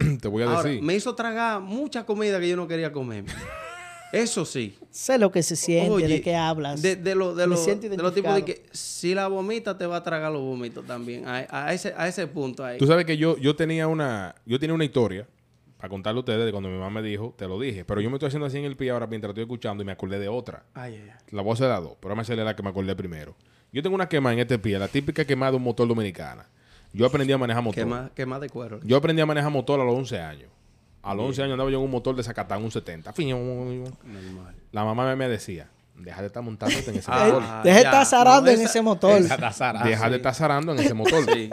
[0.00, 0.16] Sí.
[0.22, 0.82] te voy a Ahora, decir.
[0.82, 3.24] me hizo tragar mucha comida que yo no quería comer.
[4.12, 4.76] Eso sí.
[4.90, 6.82] Sé lo que se siente, Oye, de qué hablas.
[6.82, 9.86] De, de lo- de Me lo- de los tipos de que si la vomita te
[9.86, 11.26] va a tragar los vómitos también.
[11.28, 12.78] A, a ese, a ese punto ahí.
[12.78, 15.26] Tú sabes que yo, yo tenía una, yo tenía una historia
[15.76, 17.84] para contarle a ustedes de cuando mi mamá me dijo, te lo dije.
[17.84, 19.92] Pero yo me estoy haciendo así en el pie ahora mientras estoy escuchando y me
[19.92, 20.64] acordé de otra.
[20.74, 21.18] Ay, ay, ay.
[21.30, 23.36] La voy a hacer las dos, pero a hacerle la que me acordé primero.
[23.72, 26.48] Yo tengo una quema en este pie, la típica quemada de un motor dominicana.
[26.92, 27.84] Yo aprendí a manejar motor.
[27.84, 28.80] Quema, quema de cuero.
[28.82, 30.50] Yo aprendí a manejar motor a los 11 años.
[31.02, 33.12] A los 11 años andaba yo en un motor de Zacatán, un 70.
[33.16, 34.54] Normal.
[34.72, 37.42] La mamá me- me decía, deja de estar montándote en ese Ah, motor.
[37.64, 39.20] Deja de estar zarando No, en esa- ese motor.
[39.22, 41.24] Deja de estar zarando en ese motor.
[41.34, 41.50] Sí.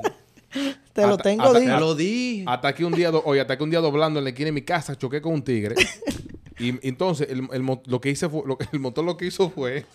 [0.93, 1.73] Te lo tengo hasta- dicho.
[1.73, 2.43] Te lo dije.
[2.47, 4.61] Hasta que un día, oye, hasta que un día doblando en la esquina de mi
[4.63, 5.75] casa choqué con un tigre.
[6.59, 7.47] y entonces el,
[7.85, 9.85] lo que hice fue, lo el motor lo que hizo fue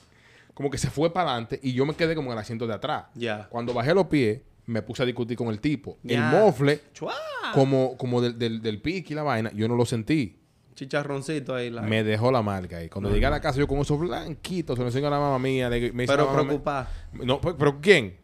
[0.54, 2.74] como que se fue para adelante y yo me quedé como en el asiento de
[2.74, 3.04] atrás.
[3.14, 3.48] Ya.
[3.50, 4.40] Cuando bajé los pies,
[4.72, 5.98] me puse a discutir con el tipo.
[6.04, 7.14] El mofle, Chua.
[7.54, 10.38] como, como del, del, del pique y la vaina, yo no lo sentí.
[10.74, 11.70] Chicharroncito ahí.
[11.70, 12.88] la- Me dejó la marca ahí.
[12.88, 15.38] Cuando llegué a la casa, yo con esos blanquitos, se lo enseño a la mamá
[15.38, 15.68] mía.
[15.68, 16.90] le- me dice Pero preocupada.
[17.12, 18.16] No, pero, pero ¿quién?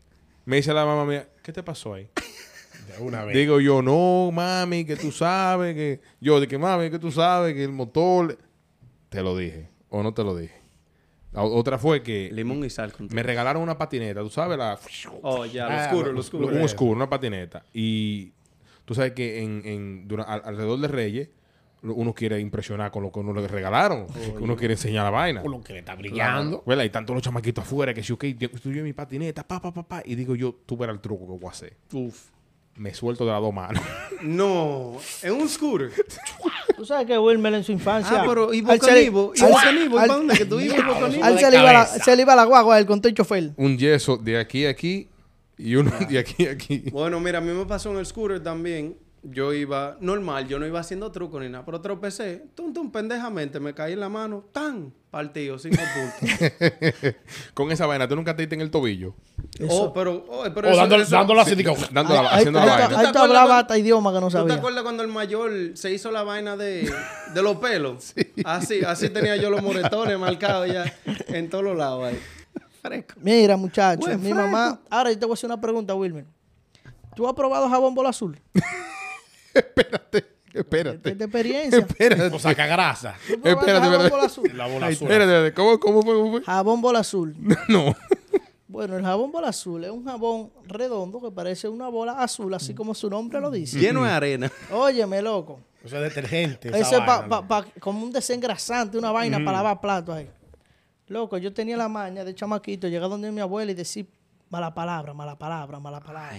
[0.46, 2.08] Me dice la mamá mía, ¿qué te pasó ahí?
[2.96, 3.36] De una vez.
[3.36, 6.00] Digo yo, no, mami, que tú sabes que...
[6.22, 8.38] Yo, de que mami, que tú sabes que el motor...
[9.10, 10.57] Te lo dije, o no te lo dije.
[11.34, 12.92] Otra fue que Limón y sal.
[12.92, 14.78] Con me regalaron una patineta, tú sabes, la...
[15.22, 16.46] Oh, ya, lo Ah, oscuro, lo lo oscuro.
[16.48, 17.64] un oscuro, una patineta.
[17.72, 18.32] Y
[18.84, 21.28] tú sabes que en, alrededor de Reyes,
[21.82, 24.06] uno quiere impresionar con lo que uno le regalaron.
[24.40, 25.42] uno quiere enseñar la vaina.
[25.42, 26.62] Con lo que le está brillando.
[26.66, 26.84] ¿Verdad?
[26.84, 29.72] Y tanto los chamaquitos afuera que si, ok, yo estoy en mi patineta, pa, pa,
[29.72, 30.02] pa, pa.
[30.04, 31.76] Y digo yo, tú verás el truco que voy a hacer.
[31.92, 32.30] Uf.
[32.78, 33.82] Me suelto de las dos manos.
[34.20, 35.92] No, en un scooter.
[36.76, 38.20] Tú sabes que Wilmer en su infancia.
[38.22, 39.32] Ah, pero ¿y Bocanivo?
[39.32, 39.96] ¿Y al- Bocanivo?
[39.98, 40.36] al- ¿Para dónde?
[40.36, 41.24] Que tú ibas Bocanivo.
[41.24, 42.04] al se le iba la- cabeza.
[42.04, 43.50] se le iba la guagua él con todo el chofer.
[43.56, 45.08] Un yeso de aquí a aquí
[45.56, 46.82] y uno de aquí a aquí.
[46.90, 48.96] Bueno, mira, a mí me pasó en el scooter también.
[49.22, 53.58] Yo iba normal, yo no iba haciendo truco ni nada, pero tropecé, tum, tum, pendejamente,
[53.58, 55.82] me caí en la mano, tan, partido, cinco
[56.20, 56.50] puntos.
[57.54, 59.14] Con esa vaina, tú nunca te diste en el tobillo.
[59.68, 62.66] oh, pero, oh, pero O eso- dándole, eso- dándole así, digo, Dando la- haciendo tú-
[62.66, 62.84] vaina.
[62.84, 64.54] Ahí ¿Tú tú te hasta idioma que no ¿Tú te sabía.
[64.54, 66.88] acuerdas cuando el mayor se hizo la vaina de,
[67.34, 68.14] de los pelos?
[68.44, 70.84] Así, así tenía yo los moretones marcados ya
[71.26, 72.18] en todos los lados ahí.
[72.80, 73.14] Fresco.
[73.20, 74.42] Mira, muchacho, Buen mi fresco.
[74.48, 74.80] mamá.
[74.88, 76.24] Ahora yo te voy a hacer una pregunta, Wilmer.
[77.16, 78.38] ¿Tú has probado jabón bola azul?
[79.54, 81.14] Espérate, ¿Qué espérate.
[81.14, 81.78] de experiencia?
[81.80, 82.34] Espérate.
[82.34, 83.14] o saca grasa.
[83.26, 84.10] ¿Tú probaste Espérate, jabón espérate.
[84.10, 84.50] bola azul?
[84.56, 85.06] La bola azul.
[85.08, 85.54] Espérate, espérate.
[85.54, 86.14] ¿Cómo, cómo fue?
[86.14, 86.42] ¿Cómo fue?
[86.42, 87.36] Jabón bola azul.
[87.68, 87.94] No.
[88.70, 92.74] Bueno, el jabón bola azul es un jabón redondo que parece una bola azul, así
[92.74, 93.78] como su nombre lo dice.
[93.78, 94.52] Lleno de arena.
[94.72, 95.60] Óyeme, loco.
[95.82, 96.68] Eso es detergente.
[96.68, 100.28] Eso es pa- pa- pa- como un desengrasante, una vaina para lavar platos ahí.
[101.06, 104.06] Loco, yo tenía la maña de chamaquito, llegar donde mi abuela y decir
[104.50, 106.36] mala palabra, mala palabra, mala palabra.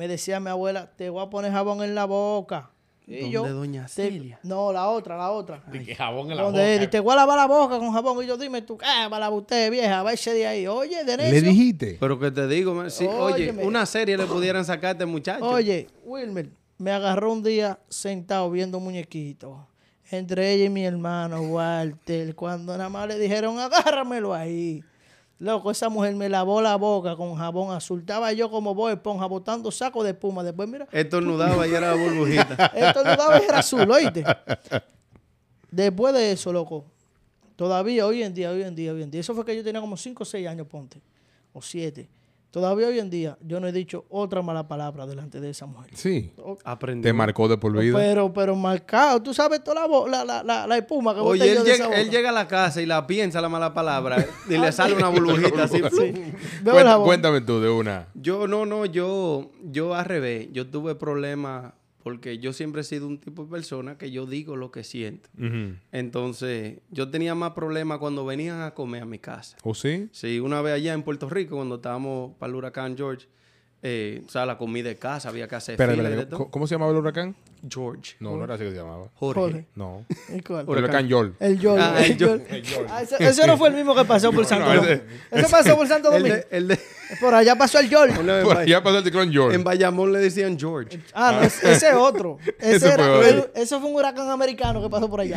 [0.00, 2.70] Me decía mi abuela, te voy a poner jabón en la boca.
[3.06, 4.40] Y ¿Dónde yo, doña te- Celia?
[4.44, 5.62] no, la otra, la otra.
[5.74, 6.90] Y que jabón en la Donde él, y boca.
[6.92, 8.24] te voy a lavar la boca con jabón.
[8.24, 8.86] Y yo, dime tú, ¿qué?
[9.10, 10.66] Me la usted, vieja, váyase de ahí.
[10.66, 11.98] Oye, de Le dijiste.
[12.00, 15.44] Pero que te digo, sí, oye, una serie le pudieran sacar a este muchacho.
[15.44, 19.54] Oye, Wilmer, me agarró un día sentado viendo muñequitos.
[20.10, 24.82] Entre ella y mi hermano Walter, cuando nada más le dijeron, agárramelo ahí.
[25.40, 28.00] Loco, esa mujer me lavó la boca con jabón azul.
[28.00, 30.42] Estaba yo como Bob Esponja botando saco de espuma.
[30.42, 32.66] Después, mira, Estornudaba y era burbujita.
[32.76, 34.22] esto no daba y era azul, ¿oíste?
[35.70, 36.84] Después de eso, loco,
[37.56, 39.80] todavía hoy en día, hoy en día, hoy en día, eso fue que yo tenía
[39.80, 41.00] como 5 o 6 años, ponte,
[41.54, 42.06] o 7.
[42.50, 45.90] Todavía hoy en día yo no he dicho otra mala palabra delante de esa mujer.
[45.94, 46.32] Sí.
[46.64, 47.04] Aprendí.
[47.04, 47.96] Te marcó de por vida.
[47.96, 51.62] Pero, pero marcado, tú sabes toda la, la, la, la, la espuma que Oye, él
[51.64, 54.94] llega, él llega a la casa y la piensa la mala palabra y le sale
[54.96, 55.80] una burbujita así.
[55.80, 57.06] Cuenta- jabón.
[57.06, 58.08] cuéntame tú de una.
[58.14, 60.48] Yo, no, no, yo, yo al revés.
[60.50, 64.56] Yo tuve problemas porque yo siempre he sido un tipo de persona que yo digo
[64.56, 65.28] lo que siento.
[65.92, 69.56] Entonces, yo tenía más problemas cuando venían a comer a mi casa.
[69.62, 70.08] ¿O sí?
[70.12, 73.26] Sí, una vez allá en Puerto Rico, cuando estábamos para el huracán George,
[73.82, 76.30] eh, o sea, la comida de casa, había que hacer Espera, fila y espera, de
[76.30, 76.38] todo.
[76.38, 77.34] ¿cómo- ¿Cómo se llamaba el huracán?
[77.68, 78.16] George.
[78.20, 79.08] No, no era así que se llamaba.
[79.14, 79.40] Jorge.
[79.40, 79.66] Jorge.
[79.74, 80.06] No.
[80.34, 80.64] ¿Y cuál?
[80.66, 81.34] El huracán Yol.
[81.38, 81.78] El Yol.
[81.78, 82.42] Ah, el el Yol.
[82.88, 84.92] Ah, ese, ese no fue el mismo que pasó por Santo no, Domingo.
[84.94, 86.36] ese- Eso pasó por Santo El Domingo.
[86.36, 86.78] de, el de-
[87.20, 88.10] Por allá pasó el Yol.
[88.14, 89.54] Por en allá pasó el ciclón Yol.
[89.54, 90.98] En Bayamón le decían George.
[91.12, 92.38] Ah, no, ese ese es otro.
[92.58, 95.36] Ese, Ese era, fue el- eso fue un huracán americano que pasó por allá.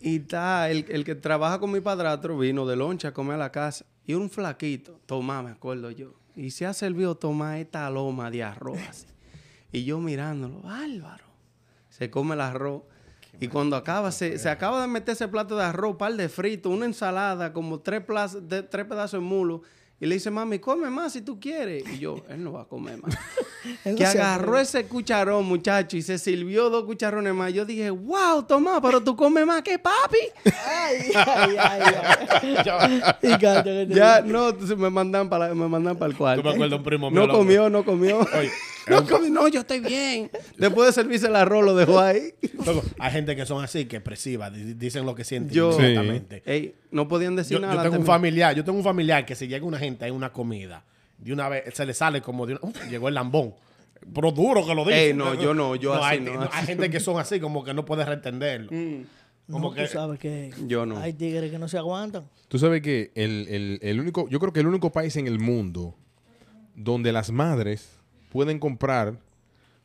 [0.00, 3.38] Y está, el, el que trabaja con mi padrastro vino de loncha a comer a
[3.38, 3.84] la casa.
[4.06, 6.14] Y un flaquito, Tomás, me acuerdo yo.
[6.36, 9.06] Y se ha servido Tomás esta loma de arroz así.
[9.72, 11.24] Y yo mirándolo, Álvaro.
[11.88, 12.82] Se come el arroz.
[13.40, 16.68] Y cuando acaba, se, se acaba de meter ese plato de arroz, par de frito,
[16.70, 19.62] una ensalada, como tres, plaz- de- tres pedazos de mulo.
[20.00, 21.84] Y le dice, mami, come más si tú quieres.
[21.94, 23.14] Y yo, él no va a comer más.
[23.96, 27.52] Que agarró ese cucharón, muchacho, y se sirvió dos cucharones más.
[27.52, 30.18] Yo dije, wow, Tomás, pero tú comes más que papi.
[30.66, 31.82] Ay, ay, ay,
[33.22, 33.86] ay.
[33.88, 36.42] Ya, no, me mandan para me mandan para el cuarto.
[36.42, 37.38] Tú me acuerdas de un primo mío, No loco.
[37.38, 38.26] comió, no comió.
[38.88, 40.30] no comió, no, yo estoy bien.
[40.56, 42.34] Después de servirse el arroz, lo dejó ahí.
[42.98, 46.42] Hay gente que son así, que expresivas, di- dicen lo que sienten Yo- inmediatamente.
[46.46, 47.82] Ey, no podían decir Yo, yo nada.
[47.82, 50.84] tengo un familiar, yo tengo un familiar que si llega una gente a una comida,
[51.20, 53.54] de una vez se le sale como de una, uf, llegó el lambón.
[54.14, 55.08] Pero duro que lo dice.
[55.08, 57.74] Ey, no, yo no, yo así hay, no, hay gente que son así, como que
[57.74, 58.70] no puede reentenderlo.
[59.50, 60.96] Como No, que tú sabes que Yo no.
[60.98, 62.24] hay tigres que no se aguantan.
[62.48, 65.38] Tú sabes que el, el- el único, yo creo que el único país en el
[65.38, 65.94] mundo
[66.74, 67.90] donde las madres
[68.30, 69.18] pueden comprar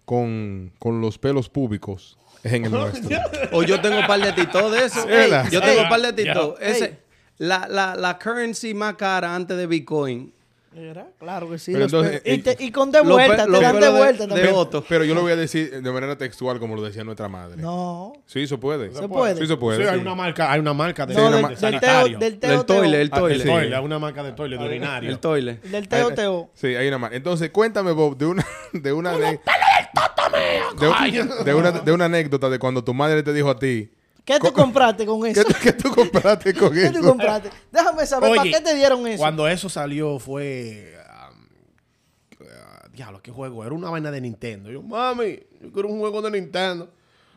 [0.06, 3.18] con, con los pelos públicos es en el nuestro.
[3.52, 5.10] O yo tengo un par de titos de eso.
[5.10, 6.56] Ey, yo tengo un par de titos.
[6.62, 7.00] Ese,
[7.38, 10.32] la, la, la currency más cara antes de Bitcoin.
[10.76, 11.08] ¿Verdad?
[11.18, 11.72] Claro que sí.
[11.72, 13.90] Pero los entonces, pe- y, eh, te- y con de vuelta, pe- te dan de
[13.90, 14.50] vuelta de también.
[14.56, 14.84] Otto.
[14.88, 17.62] Pero yo lo voy a decir de manera textual como lo decía nuestra madre.
[17.62, 18.12] No.
[18.26, 18.92] Sí, eso puede.
[18.94, 19.38] Se puede.
[19.40, 19.82] Sí, se puede.
[19.84, 22.20] Sí, hay una marca, hay una marca de, No, de del, ma- del sanitario.
[22.20, 23.44] teo, del teo, El toile, el Ah, toile.
[23.46, 25.10] toile, hay una marca de toile, de urinario.
[25.10, 25.60] El toile.
[25.64, 26.50] Del teo, teo.
[26.54, 27.14] Sí, hay una más.
[27.14, 29.40] Entonces, cuéntame, Bob, de una, de una, de,
[30.80, 33.90] de, de una, de una anécdota de cuando tu madre te dijo a ti,
[34.26, 35.44] ¿Qué tú compraste con ¿qué, eso?
[35.44, 36.94] tú- qué tú compraste con ¿Qué eso?
[36.94, 37.50] tú compraste?
[37.72, 39.20] Déjame saber, ¿para qué te dieron eso?
[39.20, 40.96] Cuando eso salió fue...
[41.32, 43.64] um, ah, diablo, ¿qué juego?
[43.64, 44.72] Era una vaina de Nintendo.
[44.72, 46.90] Yo, mami, yo quiero un juego de Nintendo.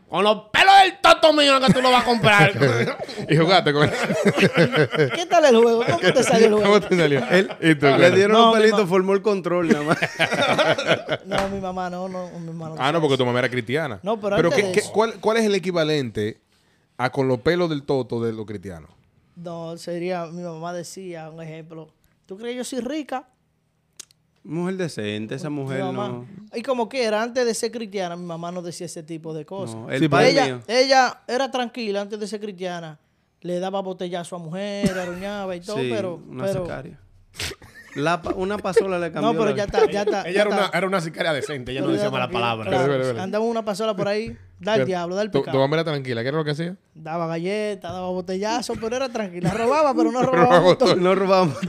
[0.09, 2.51] Con los pelos del toto mío que tú lo vas a comprar.
[3.29, 3.91] Y jugaste con él.
[5.15, 5.85] ¿Qué tal el juego?
[5.85, 6.81] ¿Cómo te salió el ¿Cómo juego?
[6.81, 7.21] te salió?
[7.61, 9.99] ¿Y tú, Le dieron No, un pelito, formó el control nada más.
[11.27, 12.77] No, mi mamá no, no, mi mamá no.
[12.79, 14.01] Ah, no, porque tu mamá era cristiana.
[14.03, 14.93] No, pero antes ¿qué- de qué- eso.
[14.93, 16.39] cuál, cuál es el equivalente
[16.99, 18.91] a con los pelos del toto de los cristianos?
[19.37, 21.89] No, sería, mi mamá decía, un ejemplo,
[22.27, 23.29] ¿tú crees que yo soy rica?
[24.45, 26.09] Mujer decente, esa Mi mujer mamá.
[26.09, 26.27] no.
[26.55, 29.45] Y como que era, antes de ser cristiana, mi mamá no decía ese tipo de
[29.45, 29.77] cosas.
[29.77, 29.91] no.
[29.91, 30.61] El Sí, padre ella, mío.
[30.67, 32.99] ella era tranquila antes de ser cristiana.
[33.43, 36.17] Le daba botellazo a mujer, arruñaba y todo, Sí, pero...
[36.29, 36.99] una pero sicaria.
[37.95, 39.33] La pa- una pasola le cambió.
[39.33, 40.23] no, pero ya está, ya está.
[40.23, 41.73] ella ya era una, era una sicaria decente.
[41.73, 42.69] Ella no decía mala palabra.
[42.69, 42.83] claro.
[42.85, 43.21] Vale, vale, vale.
[43.23, 45.59] Andaba una pasola por ahí, da el diablo, da el Tu, tu pecado.
[45.61, 46.23] mamá era tranquila.
[46.23, 46.77] ¿Qué era lo que hacía?
[46.95, 49.51] Daba galletas, daba botellazo, pero era tranquila.
[49.53, 50.61] Robaba, pero no robaba.
[50.61, 50.97] mucho.
[50.97, 51.57] No robamos.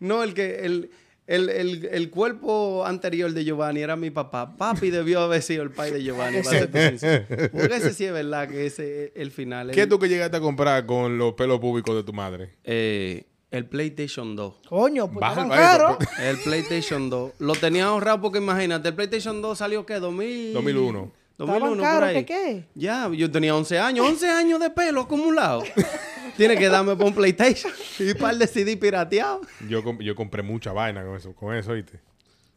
[0.00, 0.90] no, el que el,
[1.26, 4.56] el, el, el cuerpo anterior de Giovanni era mi papá.
[4.56, 6.38] Papi debió haber sido el pai de Giovanni.
[6.42, 9.70] Porque ese sí es verdad que ese es el final.
[9.70, 12.50] ¿Qué El- tú que llegaste a comprar con los pelos públicos de tu madre?
[12.64, 13.24] Eh,
[13.56, 14.54] el PlayStation 2.
[14.68, 15.98] Coño, pues Baja el estaban caros.
[15.98, 17.32] baile, El PlayStation 2.
[17.38, 19.94] Lo tenía ahorrado porque imagínate, el PlayStation 2 salió ¿qué?
[20.00, 20.52] 2000...
[20.54, 21.12] 2001.
[21.36, 22.14] 2001 por caros, ahí.
[22.16, 22.64] ¿qué qué?
[22.74, 24.06] Ya, yo tenía 11 años.
[24.06, 25.62] 11 años de pelo acumulado.
[26.36, 29.46] Tiene que darme por un PlayStation y un par de CD pirateados.
[29.68, 32.00] Yo, com- yo compré mucha vaina con eso, con eso, ¿oíste?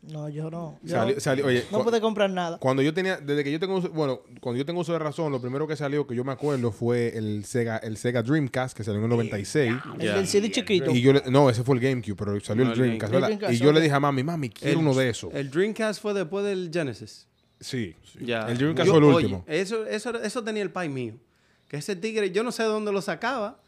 [0.03, 0.79] No, yo no.
[0.83, 2.59] Yo Salió- no, salió- oye, no cu- pude comprar nada.
[2.59, 5.31] Cuando yo tenía, desde que yo tengo, uso- bueno, cuando yo tengo uso de razón,
[5.31, 8.83] lo primero que salió, que yo me acuerdo, fue el Sega, el Sega Dreamcast, que
[8.83, 9.73] salió en el 96.
[9.99, 10.91] El del CD chiquito.
[10.91, 13.51] Y yo, le- no, ese fue el GameCube, pero salió No, el el Dreamcast, ¿verdad?
[13.51, 15.33] y yo le dije a mami, mami, quiero uno de esos.
[15.33, 17.27] El Dreamcast fue después del Genesis.
[17.59, 17.95] Sí.
[18.21, 18.47] Ya.
[18.49, 19.43] El Dreamcast Yo- fue el oye, último.
[19.47, 21.15] eso, eso, eso tenía el pai mío.
[21.67, 23.59] Que ese tigre, yo no sé de dónde lo sacaba.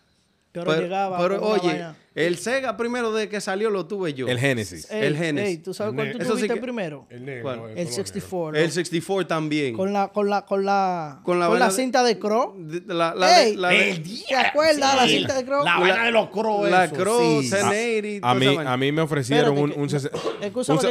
[0.52, 1.20] Pero, llegaba.
[1.20, 1.96] pero, oye, vaina.
[2.16, 4.28] el Sega primero de que salió lo tuve yo.
[4.28, 4.90] El Genesis.
[4.90, 5.50] Ey, el Genesis.
[5.50, 7.06] ey, ¿tú sabes cuál tú sí tuviste que- primero?
[7.12, 7.68] El negro.
[7.68, 7.86] El negro.
[7.94, 8.60] 64.
[8.60, 9.78] El 64 también.
[9.78, 12.56] Con la, con la, con la, Con la con la vaina de- cinta de Crow.
[12.58, 15.64] De- La, la, Ey, de- ¿Te acuerdas la Sí, cinta de Crow?
[15.64, 16.70] La vaina de los crows.
[16.72, 17.50] la eso, Crow, sí.
[17.54, 19.82] 1080, A mí, a mí me ofrecieron Espérate un...
[19.84, 20.86] un Escúchame un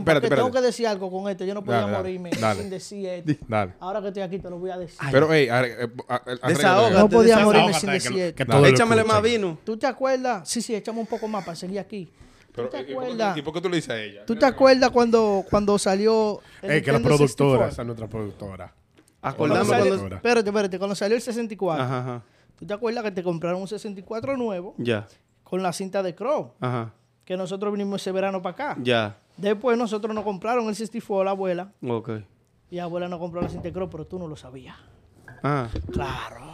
[0.00, 1.44] espérate, que tengo que decir algo con esto.
[1.44, 3.32] Yo no podía morirme sin decir esto.
[3.46, 3.74] Dale.
[3.78, 4.98] Ahora que estoy aquí te lo voy a decir.
[5.12, 5.28] Pero.
[5.28, 8.64] Desahógate, no podía morirme sin decir esto.
[8.66, 9.58] Échamele más vino.
[9.64, 10.48] ¿Tú te acuerdas?
[10.48, 12.10] Sí, sí, échame un poco más para seguir aquí.
[12.54, 13.36] Pero, ¿Tú te ¿y por qué- acuerdas?
[13.38, 14.26] ¿Y por qué tú le dices a ella?
[14.26, 17.68] ¿Tú te acuerdas cuando, cuando salió el Ey, que la productora, 64?
[17.68, 18.74] esa es nuestra productora.
[19.36, 20.16] Cuando salió- cuando...
[20.16, 20.78] Espérate, espérate.
[20.78, 22.22] Cuando salió el 64, Ajá, ajá.
[22.58, 25.06] ¿tú te acuerdas que te compraron un 64 nuevo Ya,
[25.44, 26.52] con la cinta de Crow?
[26.60, 26.92] ajá,
[27.24, 28.76] Que nosotros vinimos ese verano para acá.
[28.82, 29.16] ya.
[29.38, 31.72] Después nosotros nos compraron el 64 la abuela.
[31.88, 32.10] Ok.
[32.70, 34.76] Y la abuela nos compró la cinta de Crow, pero tú no lo sabías.
[35.42, 36.51] Ah, Claro.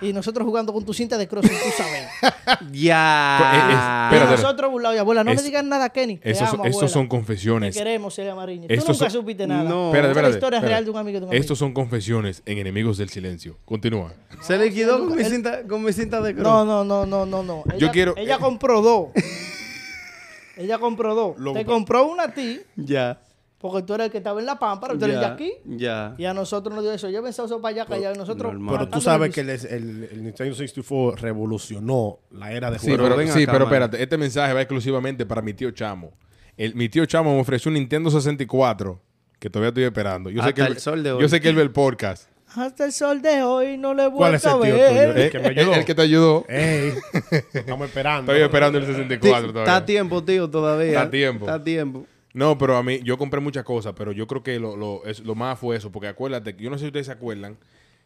[0.00, 2.04] Y nosotros jugando con tu cinta de Crow sin tú saber.
[2.72, 4.08] Ya.
[4.10, 4.42] y Espérate.
[4.42, 4.96] nosotros burlados.
[4.96, 6.20] Y abuela, no Es- me digas nada, Kenny.
[6.22, 6.48] Estos,
[6.90, 7.76] son Te confesiones.
[7.76, 8.66] queremos, Celia Mariño.
[8.68, 9.64] Tú Estos nunca son- supiste nada.
[9.64, 9.86] No.
[9.86, 10.68] Espérate, es espérate, la historia espérate.
[10.74, 11.40] real de un amigo de un amigo.
[11.40, 13.56] Estos son confesiones en Enemigos del Silencio.
[13.64, 14.12] Continúa.
[14.42, 16.44] Se le quedó con mi cinta, con mi cinta de cruz.
[16.44, 17.62] No, no, no, no, no, no.
[17.68, 19.08] Ella, Yo quiero- Ella compró dos.
[20.56, 21.36] ella compró dos.
[21.38, 23.20] Lo- Te compró una a ti, Ya.
[23.66, 25.32] Porque tú eres el que estaba en la pámpara, tú eres Ya.
[25.32, 25.52] aquí.
[25.64, 26.14] Ya.
[26.18, 27.08] Y a nosotros nos dio eso.
[27.08, 28.14] Yo pensaba eso para allá, callado.
[28.14, 28.52] Y nosotros.
[28.52, 28.74] normal.
[28.76, 33.04] Pero tú sabes que el, el, el Nintendo 64 revolucionó la era de Sí, juegos.
[33.06, 34.02] pero, ven sí, acá, pero espérate.
[34.02, 36.12] Este mensaje va exclusivamente para mi tío Chamo.
[36.58, 39.00] El, mi tío Chamo me ofreció un Nintendo 64
[39.38, 40.28] que todavía estoy esperando.
[40.28, 41.22] Yo sé Hasta que él- el sol de hoy.
[41.22, 42.28] Yo sé que él ve el podcast.
[42.56, 44.94] Hasta el sol de hoy no le he ¿Cuál es vuelto a el tío tuyo?
[44.94, 45.18] ver.
[45.18, 45.74] El que me ayudó.
[45.74, 46.44] El, que te ayudó.
[46.48, 46.92] Ey,
[47.54, 48.30] estamos esperando.
[48.30, 49.86] Estoy esperando el 64 Está a todavía.
[49.86, 50.86] tiempo, tío, todavía.
[50.90, 51.44] Está a tiempo.
[51.46, 52.06] Está a tiempo.
[52.34, 55.20] No, pero a mí, yo compré muchas cosas, pero yo creo que lo, lo, es-
[55.20, 57.56] lo más fue eso, porque acuérdate, que- yo no sé si ustedes se acuerdan,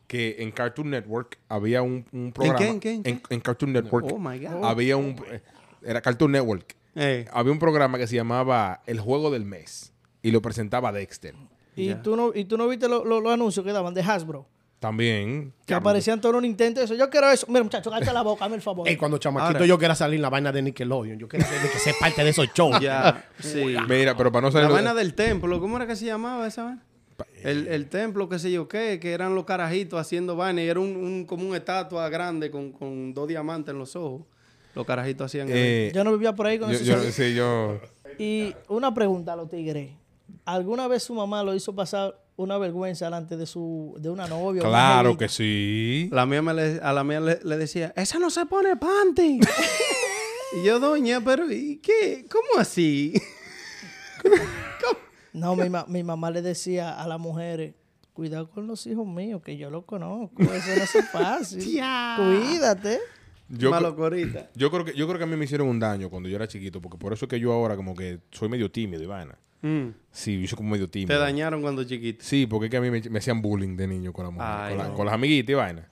[0.07, 2.59] que en Cartoon Network había un, un programa.
[2.59, 3.23] qué, en qué, en qué?
[3.35, 4.07] En, Cartoon Network.
[4.13, 4.65] Oh, my God.
[4.65, 5.17] Había un.
[5.83, 6.77] Era Cartoon Network.
[6.95, 11.35] Eh, Había un programa que se llamaba El Juego del Mes y lo presentaba Dexter.
[11.77, 14.47] Y, tú no, y tú no viste lo- lo- los anuncios que daban de Hasbro.
[14.79, 15.53] También.
[15.67, 16.81] Que aparecían todos los Nintendo.
[16.81, 16.95] Eso.
[16.95, 17.47] Yo quiero eso.
[17.49, 18.87] Mira, muchacho, cállate la boca, hazme el favor.
[18.89, 21.19] Ey, cuando chamaquito Ahora- yo quería salir en la vaina de Nickelodeon.
[21.19, 22.79] Yo quería ser, que ser parte de esos shows.
[22.81, 23.25] ya.
[23.41, 23.75] Sí.
[23.89, 24.71] Mira, pero para no La salir.
[24.71, 26.83] vaina del templo, ¿cómo era que se llamaba esa vaina?
[27.43, 30.79] El, el templo, qué sé yo qué, que eran los carajitos haciendo vaina y era
[30.79, 34.23] un, un- como una estatua grande con, con dos diamantes en los ojos.
[34.77, 35.49] Los carajitos hacían.
[35.51, 36.85] eh, Yo no vivía por ahí con yo, eso.
[36.85, 37.81] yo- sí, yo.
[38.19, 39.91] Y una pregunta a los tigres.
[40.45, 44.63] ¿Alguna vez su mamá lo hizo pasar una vergüenza delante de su de una novia?
[44.63, 46.09] una Claro que sí.
[46.13, 49.41] La mía me le- a la mía le, le decía, esa no se pone panty.
[50.59, 52.25] y yo, doña, pero ¿y qué?
[52.31, 53.13] ¿Cómo así?
[55.33, 57.75] No, mi, ma- mi mamá le decía a las mujeres,
[58.13, 60.43] cuidado con los hijos míos, que yo los conozco.
[60.43, 61.63] Eso no es fácil.
[62.17, 62.99] Cuídate.
[63.51, 64.51] Yo, Malo corita.
[64.57, 66.49] yo creo que yo creo que a mí me hicieron un daño cuando yo era
[66.49, 69.39] chiquito, porque por eso es que yo ahora como que soy medio tímido y vaina.
[69.63, 69.89] Mm.
[70.13, 71.19] Sí, yo soy como medio Te tímido.
[71.19, 72.25] dañaron cuando chiquito.
[72.25, 74.49] Sí, porque es que a mí me, me hacían bullying de niño con, la mujer,
[74.51, 74.95] Ay, con, la- no.
[74.95, 75.89] con las amiguitas y vaina.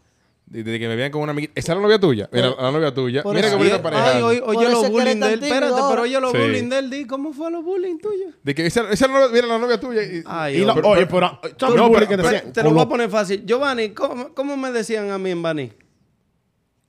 [0.49, 1.53] Desde que me veían con una amiguita.
[1.57, 2.29] ¿Esa es la novia tuya?
[2.33, 3.25] Mira, la novia tuya.
[3.25, 4.13] por Mira qué bonita pareja.
[4.29, 5.43] Ay, es que eres bullying de él.
[5.43, 6.39] Espérate, pero oye los Sí.
[6.39, 6.91] bullying de él.
[6.91, 8.33] Di, ¿Cómo fue los bullying tuyos?
[8.45, 10.05] De que esa, esa es la novia, mira la novia tuya.
[10.05, 10.87] y- Ay, Y lo- hombre.
[10.89, 12.53] oye, pero, ¿sabes no, el bullying pero- que pero- decían?
[12.53, 13.45] Te lo voy a lo- poner fácil.
[13.45, 15.73] Giovanni, ¿cómo, cómo me decían a mí en Bani?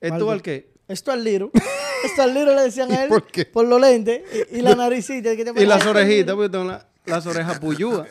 [0.00, 0.70] ¿Es tú Maldi- al qué?
[0.86, 1.50] Esto al liro.
[2.34, 3.48] Liro le decían a él por qué?
[3.54, 5.36] los lentes y, y la naricita.
[5.36, 8.06] que te Y las orejitas, porque tengo la- las orejas puyúas.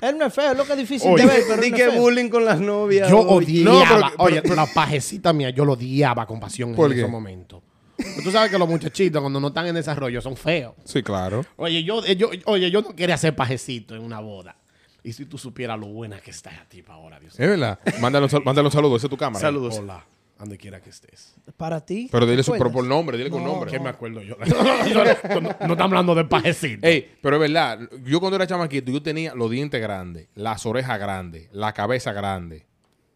[0.00, 1.72] Él no es feo, es lo que es difícil Oye, de ver, pero Di él
[1.72, 3.08] no que bullying con las novias.
[3.08, 3.66] Yo oye.
[3.66, 6.98] odiaba, No, pero- oye, la pajecita mía, yo lo odiaba con pasión ¿Por en qué?
[7.00, 7.62] esos momentos.
[8.22, 10.74] Tú sabes que los muchachitos cuando no están en desarrollo son feos.
[10.84, 11.46] Sí, claro.
[11.56, 14.56] Oye, yo, eh, yo, oye, yo no quería ser pajecito en una boda.
[15.04, 17.78] Y si tú supieras lo buena que está a ti para ahora, Dios Es verdad.
[18.00, 18.96] Mándale un, sal- mándale un saludo.
[18.96, 19.40] Esa es tu cámara.
[19.40, 19.78] Saludos.
[19.78, 20.04] Hola,
[20.44, 21.34] donde quiera que estés.
[21.56, 22.08] Para ti.
[22.10, 23.16] Pero dile ¿te su propio nombre.
[23.18, 23.70] Dile con No, nombre.
[23.70, 24.36] ¿Qué me acuerdo yo?
[24.38, 26.86] no, no estamos hablando de pajecito.
[26.86, 27.80] Ey, pero es verdad.
[28.04, 32.64] Yo cuando era chamaquito, yo tenía los dientes grandes, las orejas grandes, la cabeza grande,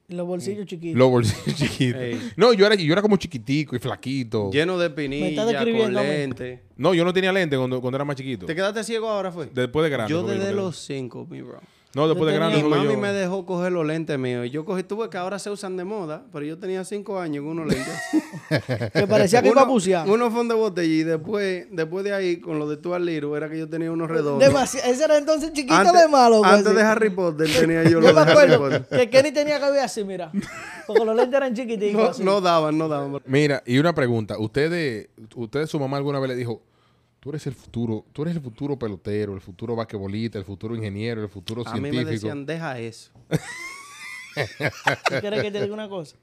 [0.09, 0.99] Y Los bolsillos chiquitos.
[0.99, 2.01] los bolsillos chiquitos.
[2.01, 2.33] Ey.
[2.37, 4.51] No, yo era, yo era como chiquitico y flaquito.
[4.51, 6.63] Lleno de Me pinilla, está con lente.
[6.77, 8.47] No, yo no tenía lente cuando, cuando era más chiquito.
[8.47, 9.47] ¿Te quedaste ciego ahora, fue?
[9.53, 10.11] Después de grande.
[10.11, 11.61] Yo desde los cinco, mi bro.
[11.95, 12.63] No, después de grande.
[12.63, 14.47] Mi mami yo- me dejó coger los lentes míos.
[14.47, 17.43] Y yo cogí, tuve que ahora se usan de moda, pero yo tenía cinco años
[17.45, 17.95] con unos lentes.
[18.95, 20.09] Que parecía que iba a bucear.
[20.09, 23.37] uno fue de botella y después, después de ahí, con lo de tu al Liro,
[23.37, 24.47] era que yo tenía unos redondos.
[24.47, 26.41] Demasi- Ese era entonces chiquito Antes, de malo.
[26.41, 28.87] pues, antes de Harry Potter tenía yo Yo los me de Harry acuerdo Potter.
[29.01, 30.31] que Kenny tenía que ver así, mira.
[30.87, 32.21] Porque los lentes eran chiquiticos.
[32.21, 33.21] No, no daban, no daban.
[33.27, 34.39] Mira, y una pregunta.
[34.39, 36.63] ¿Ustedes, ustedes, su mamá alguna vez le dijo,
[37.21, 41.23] tú eres el futuro, tú eres el futuro pelotero, el futuro basquetbolista, el futuro ingeniero,
[41.23, 42.05] el futuro A mí científico?
[42.07, 43.11] me decían, deja eso.
[45.09, 46.17] ¿Tú quieres que te diga una cosa?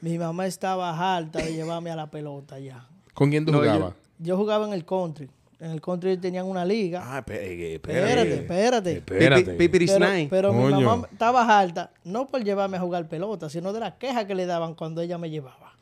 [0.00, 2.86] Mi mamá estaba harta de llevarme a la pelota ya.
[3.12, 3.94] ¿Con quién tú No, jugabas?
[4.18, 5.28] Yo jugaba en el country.
[5.58, 7.02] En el country tenían una liga.
[7.04, 8.92] Ah, espérate, espérate, espérate.
[8.98, 9.44] Espérate.
[9.44, 9.92] Pipi- Pipiris
[10.30, 14.24] Pero, mi mamá estaba harta, no por llevarme a jugar pelota, sino de las quejas
[14.24, 15.74] que le daban cuando ella me llevaba.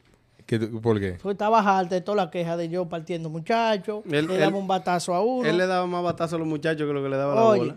[0.48, 1.18] ¿Qué tú- ¿Por qué?
[1.22, 4.56] Pues estaba harta de toda la queja de yo partiendo muchachos, Él- le él- daba
[4.56, 5.46] un batazo a uno.
[5.46, 7.60] Él le daba más batazo a los muchachos que lo que le daba la Oye,
[7.60, 7.76] bola.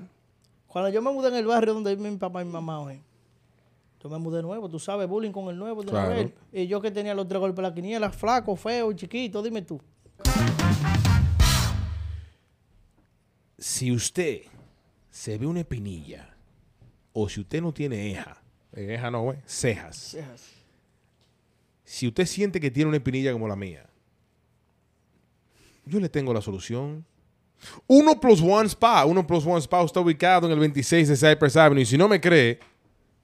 [0.67, 3.01] cuando yo me mudé en el barrio donde vive mi papá y mi mamá, oye,
[4.01, 6.31] yo me mudé nuevo, tú sabes, bullying con el nuevo de Claro.
[6.53, 9.77] Y yo que tenía los tres golpes de la quiniela, flaco, feo, chiquito, dime tú.
[13.57, 14.43] Si usted
[15.09, 16.29] se ve una espinilla,
[17.11, 18.41] o si usted no tiene eja,
[18.71, 20.15] eja no, güey, cejas.
[21.91, 23.85] Si usted siente que tiene una espinilla como la mía,
[25.85, 27.05] yo le tengo la solución.
[27.85, 29.03] Uno plus one spa.
[29.05, 31.81] Uno plus one spa está ubicado en el 26 de Cypress Avenue.
[31.81, 32.59] Y si no me cree,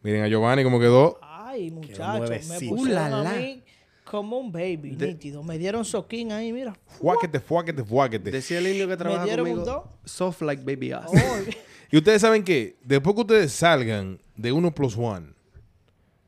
[0.04, 1.18] miren a Giovanni cómo quedó.
[1.22, 3.64] Ay, muchachos, me pusieron la, a mí
[4.04, 5.44] como un baby, nítido.
[5.44, 6.78] Me dieron soquín ahí, mira.
[7.00, 8.32] Fuáquete, fuáquete, fuáquete.
[8.32, 9.72] Decía el indio que trabaja dieron un conmigo.
[10.04, 10.12] dos.
[10.12, 11.10] Soft like baby ass.
[11.90, 15.28] Y ustedes saben que después que ustedes salgan de uno plus one,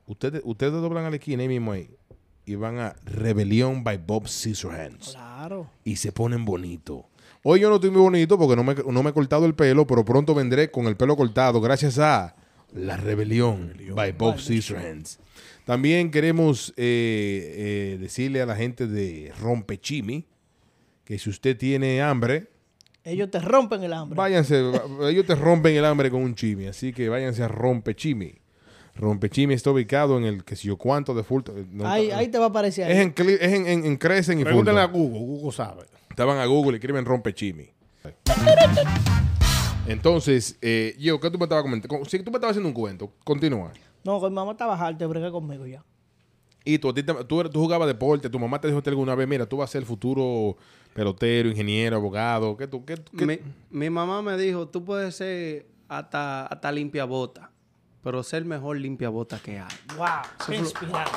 [0.05, 1.98] ustedes, ustedes doblan a la esquina ahí mismo ahí
[2.49, 5.11] y van a Rebelión by Bob Scissorhands.
[5.11, 5.69] claro.
[5.83, 7.03] y se ponen bonitos.
[7.43, 9.85] Hoy yo no estoy muy bonito porque no me, no me he cortado el pelo,
[9.85, 12.35] pero pronto vendré con el pelo cortado gracias a
[12.73, 15.19] La Rebelión by Bob Scissorhands.
[15.63, 20.25] También queremos eh, eh, decirle a la gente de Rompechimi
[21.05, 22.47] que si usted tiene hambre,
[23.03, 24.17] Ellos te rompen el hambre.
[24.17, 24.59] váyanse,
[25.03, 28.38] ellos te rompen el hambre con un chimi, así que váyanse a Rompechimi.
[28.99, 31.67] Rompechimi está ubicado en el que si yo cuánto de Fulton.
[31.71, 32.91] no, ahí, ahí te va a aparecer.
[32.91, 35.11] es en, es en, en, en Crescent y Pregúntenle a Fulton.
[35.11, 35.83] Google, Google sabe.
[36.09, 37.69] Estaban a Google y escriben rompe chimi.
[39.87, 42.05] Entonces, eh, yo, ¿qué tú me estabas comentando?
[42.05, 43.71] Si tú me estabas haciendo un cuento, continúa.
[44.03, 45.83] No, con mi mamá estaba harta de bregar conmigo ya.
[46.63, 49.15] Y tú, a ti te- tú, tú jugabas deporte, tu mamá te dijo a alguna
[49.15, 50.57] vez, mira, tú vas a ser el futuro
[50.93, 52.55] pelotero, ingeniero, abogado.
[52.57, 53.39] ¿Qué tú, qué, qué- Mi,
[53.71, 57.48] mi mamá me dijo, tú puedes ser hasta, hasta limpia bota,
[58.09, 59.67] pero ser el mejor limpia bota que hay.
[59.95, 60.07] Wow,
[60.47, 61.11] qué inspirado.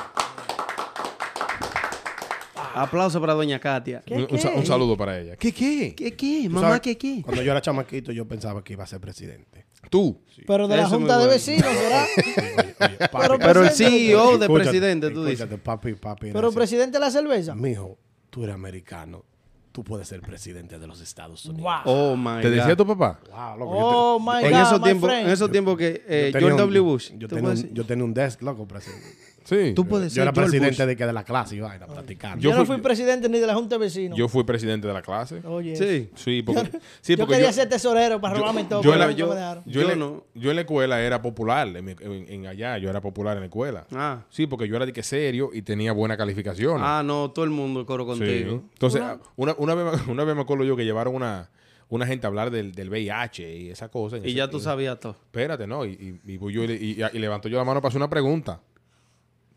[2.74, 4.03] Aplauso para doña Katia.
[4.05, 4.59] ¿Qué, un, un sa- qué?
[4.59, 5.36] un saludo para ella.
[5.36, 5.95] ¿Qué qué?
[5.97, 6.43] ¿Qué qué?
[6.45, 6.80] ¿Tú Mamá, sabes?
[6.82, 7.22] ¿qué qué?
[7.24, 9.64] Cuando yo era chamaquito, yo pensaba que iba a ser presidente.
[9.88, 10.20] Tú.
[10.47, 11.32] Pero de la Eso es junta de bueno.
[11.32, 12.05] vecinos, ¿verdad?
[12.18, 15.40] Oye, oye, papi, Pero Pero el presidente, CEO de escúchate, presidente, tú dices.
[15.40, 16.30] escúchate, papi, papi.
[16.30, 17.55] Pero decía, presidente de la cerveza.
[17.55, 17.97] Mijo,
[18.28, 19.24] tú eres americano.
[19.73, 21.62] Tú puedes ser presidente de los Estados Unidos.
[21.85, 21.93] Wow.
[21.93, 22.77] Oh my ¿Te decía God.
[22.77, 23.20] tu papá?
[23.31, 26.31] Wow, loco, Oh yo my En God, esos my tiempos, en esos tiempos que eh,
[26.33, 26.81] George un- W.
[26.81, 27.11] Bush.
[27.16, 29.07] Yo tenía, un, yo tenía un desk, loco, presidente.
[29.53, 29.73] Sí.
[29.75, 30.89] tú puedes Yo ser era George presidente Bush.
[30.89, 32.39] de, que de la clase y vaina, platicando.
[32.43, 34.19] Yo, Yo no fui- fui presidente ni de la junta de vecinos.
[34.19, 35.41] Yo fui presidente de la clase.
[35.47, 36.11] Oye, Sí.
[36.15, 38.83] Sí, porque, sí, yo porque quería ser tesorero para robarme todo.
[38.83, 39.65] yo pero era- nunca yo- me dejaron.
[39.67, 40.25] Yo, Yo en la, no.
[40.35, 43.41] yo en la escuela era popular, en, mi- en- en allá yo era popular en
[43.41, 43.87] la escuela.
[43.93, 44.23] Ah.
[44.31, 46.81] Sí, porque yo era de que serio y tenía buena calificación.
[46.83, 48.21] Ah, no, todo el mundo coro Sí.
[48.21, 48.63] contigo.
[48.73, 49.03] Entonces,
[49.37, 51.51] una, una, vez, me- una vez me acuerdo yo que llevaron una,
[51.89, 54.17] una gente a hablar del, del VIH y esa cosa.
[54.17, 55.13] en Y ese- ya tú en- sabías todo.
[55.13, 55.85] Espérate, ¿no?
[55.85, 55.91] Y,
[56.25, 58.09] y, y voy yo y, le- y- y levantó yo la mano para hacer una
[58.09, 58.61] pregunta.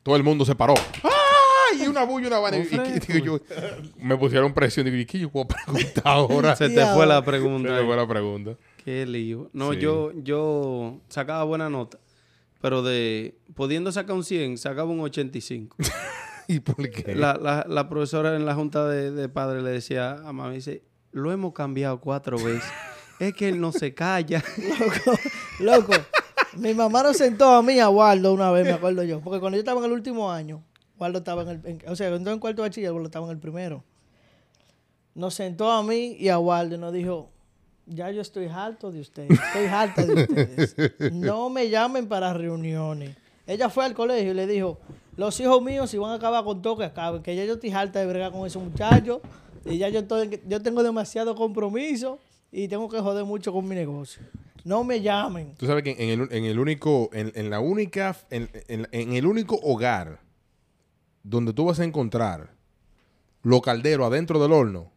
[0.06, 0.76] Todo el mundo se paró.
[1.04, 1.82] ¡Ay!
[1.84, 2.58] Y una bulla, una vaina.
[2.60, 3.56] Y, y- y digo yo,
[3.98, 4.86] me pusieron presión.
[4.86, 6.56] Digo, ¿y qué yo puedo preguntar ahora?
[6.56, 7.70] Se te fue la Se pregunta.
[7.72, 7.86] me ahí.
[7.88, 8.56] fue la pregunta.
[8.84, 9.50] Qué lío.
[9.52, 9.80] No, Sí.
[9.80, 11.98] yo, yo sacaba buena nota.
[12.62, 15.76] Pero de pudiendo sacar un 100, sacaba un 85.
[16.48, 17.16] ¿Y por qué?
[17.16, 20.84] la, la, la profesora en la junta de, de padres le decía a mamá, dice,
[21.12, 22.64] lo hemos cambiado cuatro veces.
[23.20, 24.44] es que él no se calla.
[24.80, 25.20] Loco,
[25.88, 25.94] loco.
[26.56, 29.20] Mi mamá nos sentó a mí a Waldo una vez, me acuerdo yo.
[29.22, 30.64] Porque cuando yo estaba en el último año,
[30.98, 31.84] Waldo estaba en el...
[31.88, 33.84] o sea, entró en cuarto de bachiller, Waldo estaba en el primero.
[35.14, 37.30] Nos sentó a mí y a Waldo y nos dijo,
[37.86, 40.76] ya yo estoy harto de ustedes, estoy harta de ustedes.
[41.14, 43.16] No me llamen para reuniones.
[43.48, 44.80] Ella fue al colegio y le dijo,
[45.18, 47.72] los hijos míos si van a acabar con todo que acaben, que ya yo estoy
[47.72, 49.20] harta de bregar con esos muchachos
[49.66, 52.20] y ya yo, estoy, yo tengo demasiado compromiso
[52.52, 54.24] y tengo que joder mucho con mi negocio.
[54.66, 55.56] No me llamen.
[55.56, 59.14] Tú sabes que en el, en el único, en, en la única, en, en- en
[59.14, 60.20] el único hogar
[61.24, 62.54] donde tú vas a encontrar
[63.44, 64.92] los calderos adentro del horno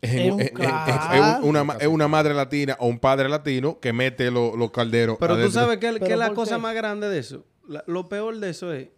[0.00, 3.92] es, en- Es un es- es- una, una madre latina o un padre latino que
[3.92, 5.16] mete lo- los calderos.
[5.20, 6.62] Pero tú sabes que, ¿Pero que es la cosa qué?
[6.62, 7.44] más grande de eso.
[7.68, 8.88] La- lo peor de eso es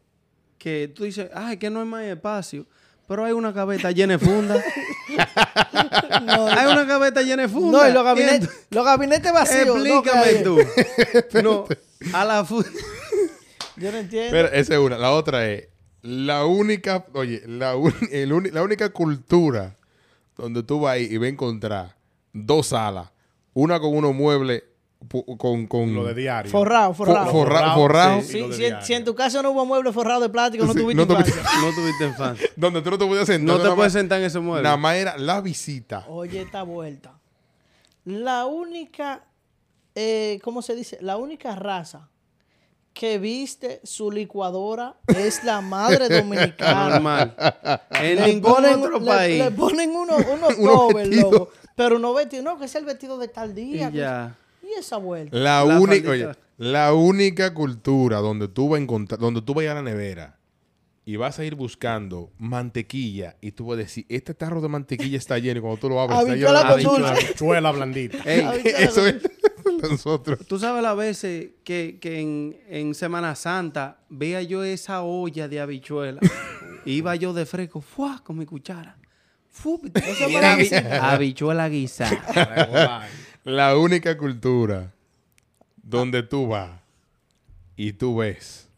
[0.59, 2.67] que tú dices, ay, que no hay más espacio.
[3.07, 4.63] Pero hay una gaveta llena de funda.
[6.25, 7.83] No, hay una gaveta llena de funda.
[7.85, 9.67] no, y los gabinetes, los gabinetes vacíos.
[9.79, 10.59] no, Explícame hay- tú.
[11.43, 11.67] No,
[12.13, 12.69] a la funda.
[13.77, 14.31] Yo no entiendo.
[14.31, 14.97] Pero esa es una.
[14.99, 15.69] La otra es
[16.03, 19.77] la única, oye, la, un- el la única cultura
[20.37, 21.97] donde tú vas ahí y vas a encontrar
[22.33, 23.11] dos salas,
[23.53, 24.63] una con unos muebles
[25.39, 26.51] con, con Lo de diario.
[26.51, 27.31] forrado, fo- forrado.
[27.33, 28.45] forra- forrado, sí.
[28.53, 31.07] Si, si- en tu casa no hubo muebles forrados de plástico, no Sí, tuviste no
[31.09, 31.61] tuviste- infancia.
[31.69, 32.49] No tuviste infancia.
[32.57, 33.57] donde tú no te podías sentar.
[33.57, 34.63] No te puedes sentar en ese mueble.
[34.65, 36.05] Nada más era la visita.
[36.09, 37.13] Oye, esta vuelta.
[38.05, 39.25] La única,
[39.95, 40.99] eh, ¿cómo se dice?
[41.01, 42.09] La única raza
[42.93, 46.91] que viste su licuadora es la madre dominicana.
[46.91, 47.35] Normal.
[47.91, 49.39] En Le ningún ponen- otro le- país.
[49.45, 51.33] Le, ponen unos, unos Unos covers, vestidos.
[51.33, 51.49] loco.
[51.77, 53.89] Pero no vestido, no, que es el vestido de tal día.
[53.89, 54.37] y que- ya.
[54.79, 55.37] Esa vuelta.
[55.37, 59.63] La, La única, oye, la única cultura donde tú vas a encontrar, donde tú vas
[59.63, 60.39] a ir a la nevera
[61.05, 65.19] y vas a ir buscando mantequilla y tú vas a decir, este tarro de mantequilla
[65.19, 67.35] está lleno y cuando tú lo abres está lleno Habichuela de.
[67.35, 68.19] Chuela blandita.
[68.25, 69.17] Ey, Eso es
[69.91, 70.39] nosotros.
[70.47, 75.61] Tú sabes las veces que, que en, en Semana Santa veía yo esa olla de
[75.61, 76.21] habichuela.
[76.87, 78.23] Iba yo de fresco, ¡fua!
[78.23, 78.97] con mi cuchara.
[79.51, 79.81] ¡Fu!
[81.01, 83.09] Habichuela guisada.
[83.45, 84.93] La única cultura
[85.83, 86.71] donde tú vas
[87.77, 88.69] y tú ves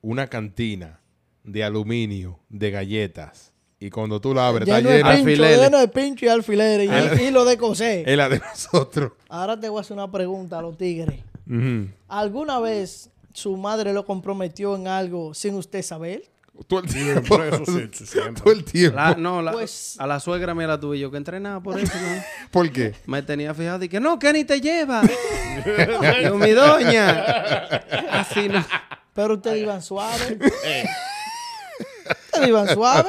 [0.00, 1.00] una cantina
[1.44, 5.60] de aluminio, de galletas, y cuando tú la abres está Lleno de llena, Alfileres.
[5.60, 7.20] lleno de pincho y alfileres.
[7.20, 8.08] Y, y lo de coser.
[8.08, 9.12] es la de nosotros.
[9.28, 11.20] Ahora te voy a hacer una pregunta a los tigres.
[12.08, 16.24] ¿Alguna vez su madre lo comprometió en algo sin usted saber?
[16.66, 17.36] Todo el tiempo.
[17.36, 18.42] Por eso sí, sí, siempre.
[18.42, 18.96] Todo el tiempo.
[18.96, 21.92] La- no, la- Pues- a la suegra me la tuve yo que entrenaba por eso.
[21.94, 22.22] ¿no?
[22.50, 22.94] ¿Por qué?
[23.06, 25.02] Me tenía fijado y que no, que ni te lleva.
[26.22, 27.10] Yo, mi doña.
[28.12, 28.64] Así no.
[29.14, 30.38] Pero ustedes iban suave.
[32.26, 33.08] ustedes iban suave.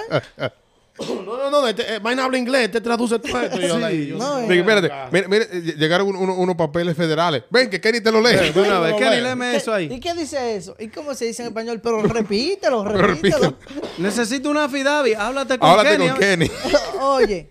[1.27, 1.67] No, no, no.
[1.67, 2.65] Este, eh, vaina habla inglés.
[2.65, 3.59] Este traduce todo esto.
[3.61, 4.43] Y yo, like, yo- No, eh.
[4.43, 7.43] Dije, espérate, mira, mira, eh, llegaron un- uno- unos papeles federales.
[7.49, 8.35] Ven, que Kenny te lo lee.
[8.51, 9.21] De una vez, no veo.
[9.21, 9.89] léeme ¿Qué- eso ahí.
[9.91, 10.75] ¿Y qué dice eso?
[10.79, 11.79] ¿Y cómo se dice en español?
[11.83, 13.55] Pero repítelo, repítelo.
[13.99, 15.13] Necesito una fidavi.
[15.13, 16.09] Háblate con Háblate Kenny.
[16.09, 16.51] con Kenny.
[17.01, 17.49] Oye,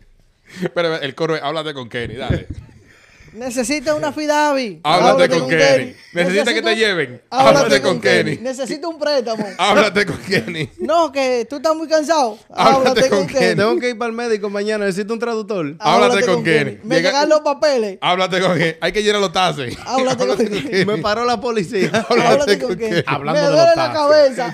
[0.63, 2.47] Espera, el coro es, háblate con Kenny, dale.
[3.37, 4.81] Necesita una fidavi.
[4.83, 5.95] Háblate con Kenny.
[6.13, 7.23] Necesita que Necesito- te lleven.
[7.31, 8.31] Háblate, Háblate con, con Kenny.
[8.37, 8.43] Kenny.
[8.43, 9.47] Necesito un préstamo.
[9.59, 10.71] Háblate con Kenny.
[10.81, 12.39] No, que tú estás muy cansado.
[12.51, 13.39] Háblate Háblate con con Kenny.
[13.41, 13.57] Kenny.
[13.57, 14.85] Tengo que ir para el médico mañana.
[14.87, 15.75] Necesito un traductor.
[15.79, 16.79] Háblate con Kenny.
[16.83, 17.99] Me Llega- llegan los papeles.
[18.01, 18.75] Háblate con Kenny.
[18.81, 19.77] Hay que llenar los tases.
[19.87, 20.85] Háblate con Kenny.
[20.85, 21.91] Me paró la policía.
[22.09, 23.03] Háblate con Kenny.
[23.07, 24.53] Hablando Me de duele los la cabeza.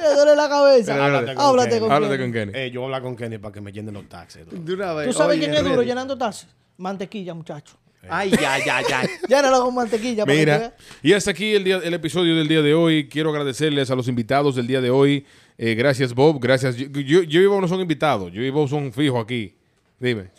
[0.00, 0.94] Me duele la cabeza.
[1.04, 1.80] Háblate con Háblate Kenny.
[1.80, 2.24] con Háblate Kenny.
[2.24, 2.52] con Kenny.
[2.54, 4.46] Eh, yo voy a hablar con Kenny para que me llenen los taxes.
[4.48, 4.56] tú.
[4.64, 5.06] De una vez.
[5.08, 6.46] ¿Tú sabes quién es duro llenando tazas?
[6.78, 7.74] Mantequilla, muchacho.
[8.08, 9.02] Ay, ya, ya, ya.
[9.28, 10.24] Llénalo con mantequilla.
[10.24, 13.08] para que tú Mira, y hasta aquí el, día, el episodio del día de hoy.
[13.08, 15.26] Quiero agradecerles a los invitados del día de hoy.
[15.58, 16.38] Eh, gracias, Bob.
[16.40, 16.76] Gracias.
[16.76, 18.32] Yo, yo, yo y Bob no son invitados.
[18.32, 19.56] Yo y Bob son fijos aquí.
[19.98, 20.30] Dime.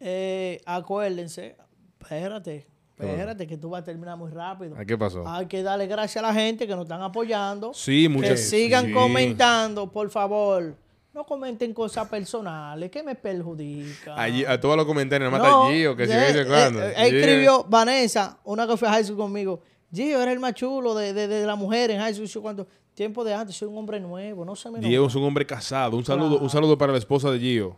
[0.00, 1.56] Eh, acuérdense,
[2.00, 2.66] espérate,
[2.98, 4.74] espérate, que tú vas a terminar muy rápido.
[4.78, 5.28] ¿A qué pasó?
[5.28, 7.74] Hay que darle gracias a la gente que nos están apoyando.
[7.74, 8.92] Sí, que muchas sigan sí.
[8.92, 10.74] comentando, por favor.
[11.12, 14.16] No comenten cosas personales que me perjudican.
[14.18, 16.82] Allí, a todos los comentarios, nada más No, está Gio, que en eh, cuando.
[16.82, 19.60] eh, escribió Vanessa, una que fue a high school conmigo.
[19.92, 22.28] Gio, eres el más chulo de, de, de la mujer en high school.
[22.28, 25.24] Yo, cuando, tiempo de antes, soy un hombre nuevo, no se me Gio es un
[25.24, 25.96] hombre casado.
[25.96, 27.76] Un saludo, un saludo para la esposa de Gio.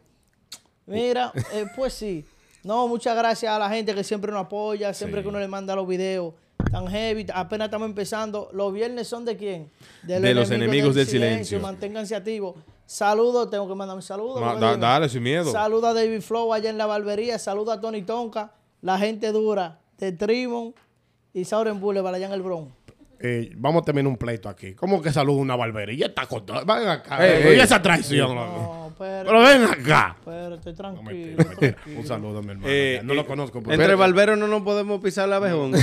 [0.84, 2.26] Mira, eh, pues sí.
[2.64, 5.74] No, muchas gracias a la gente que siempre nos apoya, siempre que uno le manda
[5.74, 6.34] los videos
[6.70, 7.26] tan heavy.
[7.34, 8.50] Apenas estamos empezando.
[8.52, 9.70] Los viernes son de quién?
[10.02, 11.60] De los enemigos del silencio.
[11.60, 12.56] Manténganse activos.
[12.92, 14.38] Saludos, tengo que mandar un saludo.
[14.38, 14.82] Ma- porque da- dime.
[14.82, 15.50] dale, sin miedo.
[15.50, 17.38] Saluda a David Flow allá en la barbería.
[17.38, 20.74] Saluda a Tony Tonka, la gente dura de Trimon
[21.32, 22.70] y Sauren Boulevard allá en el Bronx.
[23.24, 24.74] Eh, vamos a terminar un pleito aquí.
[24.74, 26.06] ¿Cómo que saluda una barbería?
[26.06, 26.64] Está con todo.
[26.64, 27.24] Ven acá.
[27.24, 27.56] Ey, loco, ey.
[27.56, 28.34] Y esa traición.
[28.34, 30.16] No, pero, Pero ven acá.
[30.24, 31.02] pero estoy No, tranquilo.
[31.04, 31.72] mentira, mentira.
[31.72, 32.00] tranquilo.
[32.00, 32.66] Un saludo a mi hermano.
[32.68, 33.62] Eh, no eh, lo conozco.
[33.62, 35.72] pero- Entre barberos no nos podemos pisar la abejón.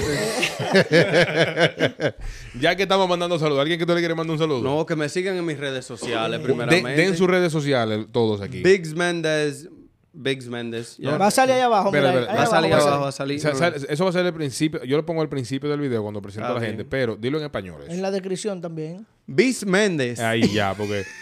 [2.60, 4.62] Ya que estamos mandando saludos, ¿alguien que tú le quiere mandar un saludo?
[4.62, 6.90] no, que me sigan en mis redes sociales, Den, primeramente.
[6.92, 8.62] den sus redes sociales todos aquí.
[8.62, 9.70] Biggs Méndez.
[10.12, 10.98] Biggs Méndez.
[10.98, 11.18] ya.
[11.18, 11.90] Va a salir ahí abajo.
[11.90, 13.40] Espera, mira, espera, ahí Va a salir abajo abajo, va a salir.
[13.40, 14.84] Sa- sal- eso va a ser el principio.
[14.84, 16.72] Yo lo pongo al principio del video cuando presento Ah, a la bien.
[16.72, 17.82] gente, pero dilo en español.
[17.84, 17.92] eso.
[17.92, 19.06] En la descripción también.
[19.28, 20.20] Biggs Méndez.
[20.20, 21.04] Ahí ya, porque.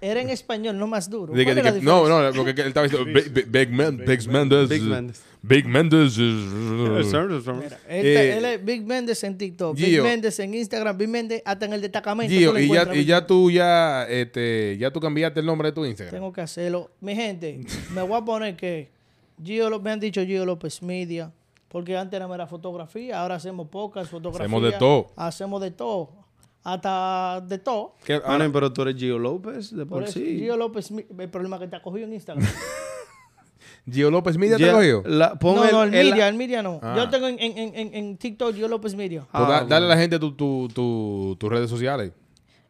[0.00, 1.32] Era en español, no más duro.
[1.32, 3.32] De que- ¿Cuál de es la que- no, no, porque que él estaba diciendo Big,
[3.32, 5.12] Big, Big Man-
[5.42, 6.18] Big Mendes.
[6.18, 9.86] Él, Eh, él es Big Mendes en TikTok, Gio.
[9.86, 12.32] Big Mendes en Instagram, Big Mendes hasta en el destacamento.
[12.34, 15.68] Gio, tú lo y ya, y ya tú ya, este, ya tú cambiaste el nombre
[15.68, 16.14] de tu Instagram.
[16.14, 16.90] Tengo que hacerlo.
[17.00, 17.60] Mi gente,
[17.94, 18.90] me voy a poner que
[19.42, 21.32] Gio, me han dicho Gio López Media,
[21.68, 24.46] porque antes era mera fotografía, ahora hacemos pocas fotografías.
[24.50, 25.12] Hacemos de todo.
[25.16, 26.10] Hacemos de todo.
[26.64, 27.94] Hasta de todo.
[28.04, 30.38] ¿Qué- Ah, no, pero tú eres Gio López, de Por por sí.
[30.40, 32.44] Gio López, el problema que te ha cogido en Instagram.
[33.90, 35.02] Gio López Media te cogió.
[35.06, 36.80] la- pon no, el- no, el, el- Media, el Media no.
[36.82, 36.94] Ah.
[36.96, 39.26] Yo tengo en, en, en, en TikTok Gio López Media.
[39.30, 42.12] Pues da- Ah, dale a la gente tu, tu, tu- tus redes sociales.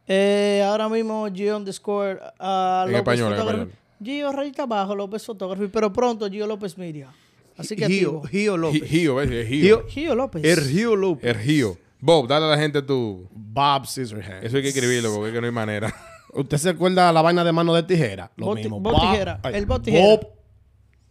[0.07, 3.71] Eh, ahora mismo Gio underscore uh, En López español, Photography.
[4.03, 7.09] Gio rayita abajo, López Photography, pero pronto Gio López Media.
[7.57, 8.21] Así que Gio.
[8.29, 8.83] Gio Gi- López.
[8.89, 9.31] Gio, ¿ves?
[9.31, 9.85] Es Gio.
[9.87, 10.43] Gio López.
[10.45, 11.35] Er Gio López.
[11.35, 11.77] Es Gio.
[11.99, 13.27] Bob, dale a la gente tu.
[13.31, 14.45] Bob Scissorhands.
[14.45, 15.91] Eso hay que escribirlo porque es que no hay manera.
[16.33, 18.31] ¿Usted se acuerda la vaina de mano de tijera?
[18.35, 18.79] Lo Bot- mismo.
[18.79, 19.39] bot Bob- tijera.
[19.41, 20.05] ay, El bot tijera.
[20.05, 20.27] Bob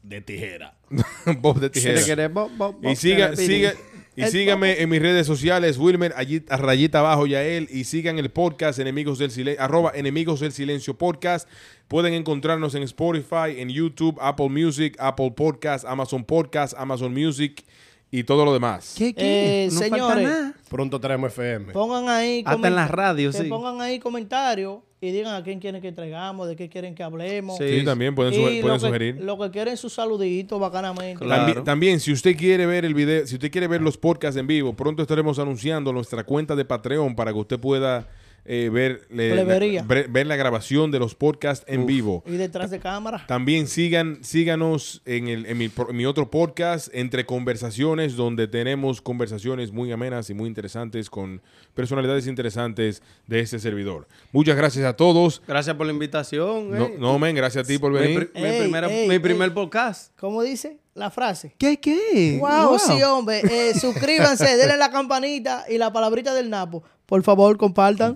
[0.09, 0.75] de tijera.
[1.41, 1.99] Bob de Si tijera.
[1.99, 3.73] te quieres, bo- bo- bo- Y siga, siga,
[4.15, 8.19] y El síganme en mis redes sociales, Wilmer, allí a rayita abajo Yael, y sigan
[8.19, 11.49] el podcast Enemigos del Silencio, arroba Enemigos del Silencio Podcast.
[11.89, 17.65] Pueden encontrarnos en Spotify, en YouTube, Apple Music, Apple Podcast, Amazon Podcast, Amazon Music
[18.11, 18.95] y todo lo demás.
[18.97, 19.65] ¿Qué, qué?
[19.65, 20.55] Eh, no falta señores, nada.
[20.71, 21.73] Pronto tenemos FM.
[21.75, 22.43] Pongan ahí.
[22.47, 23.45] Hasta en la comenta- radio, que sí.
[23.49, 27.59] pongan ahí comentarios y digan a quién quieren que traigamos, de qué quieren que hablemos.
[27.59, 27.85] Sí, Sí.
[27.85, 29.17] también pueden, Y suge- lo pueden que- sugerir.
[29.23, 31.23] Lo que quieren sus saluditos bacanamente.
[31.25, 31.45] Claro.
[31.45, 34.47] También, también, si usted quiere ver el video, si usted quiere ver los podcasts en
[34.47, 38.09] vivo, pronto estaremos anunciando nuestra cuenta de Patreon para que usted pueda
[38.49, 42.23] eh, ver, le- la, ver- ver la grabación de los podcasts en vivo.
[42.27, 43.25] Y detrás de cámara.
[43.27, 48.49] También sigan, síganos en, el, en, mi, pro- en mi otro podcast, Entre Conversaciones, donde
[48.49, 51.41] tenemos conversaciones muy amenas y muy interesantes con
[51.75, 54.07] personalidades interesantes de este servidor.
[54.33, 55.43] Muchas gracias a todos.
[55.47, 56.71] Gracias por la invitación.
[56.71, 56.97] No, eh.
[56.99, 58.31] no men, gracias a ti por Mi, venir.
[58.35, 59.55] mi primera- ey, mi primer ey.
[59.55, 60.13] podcast.
[60.19, 61.55] ¿Cómo dice la frase?
[61.59, 62.39] ¿Qué, qué?
[62.41, 63.41] Wow, sí, hombre.
[63.41, 66.83] Eh, suscríbanse, denle la campanita y la palabrita del Napo.
[67.07, 68.15] Por favor, compartan.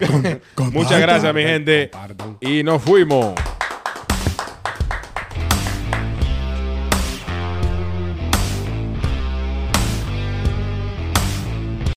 [0.72, 1.90] Muchas gracias, mi gente.
[1.90, 2.38] Compartan.
[2.40, 3.34] Y nos fuimos.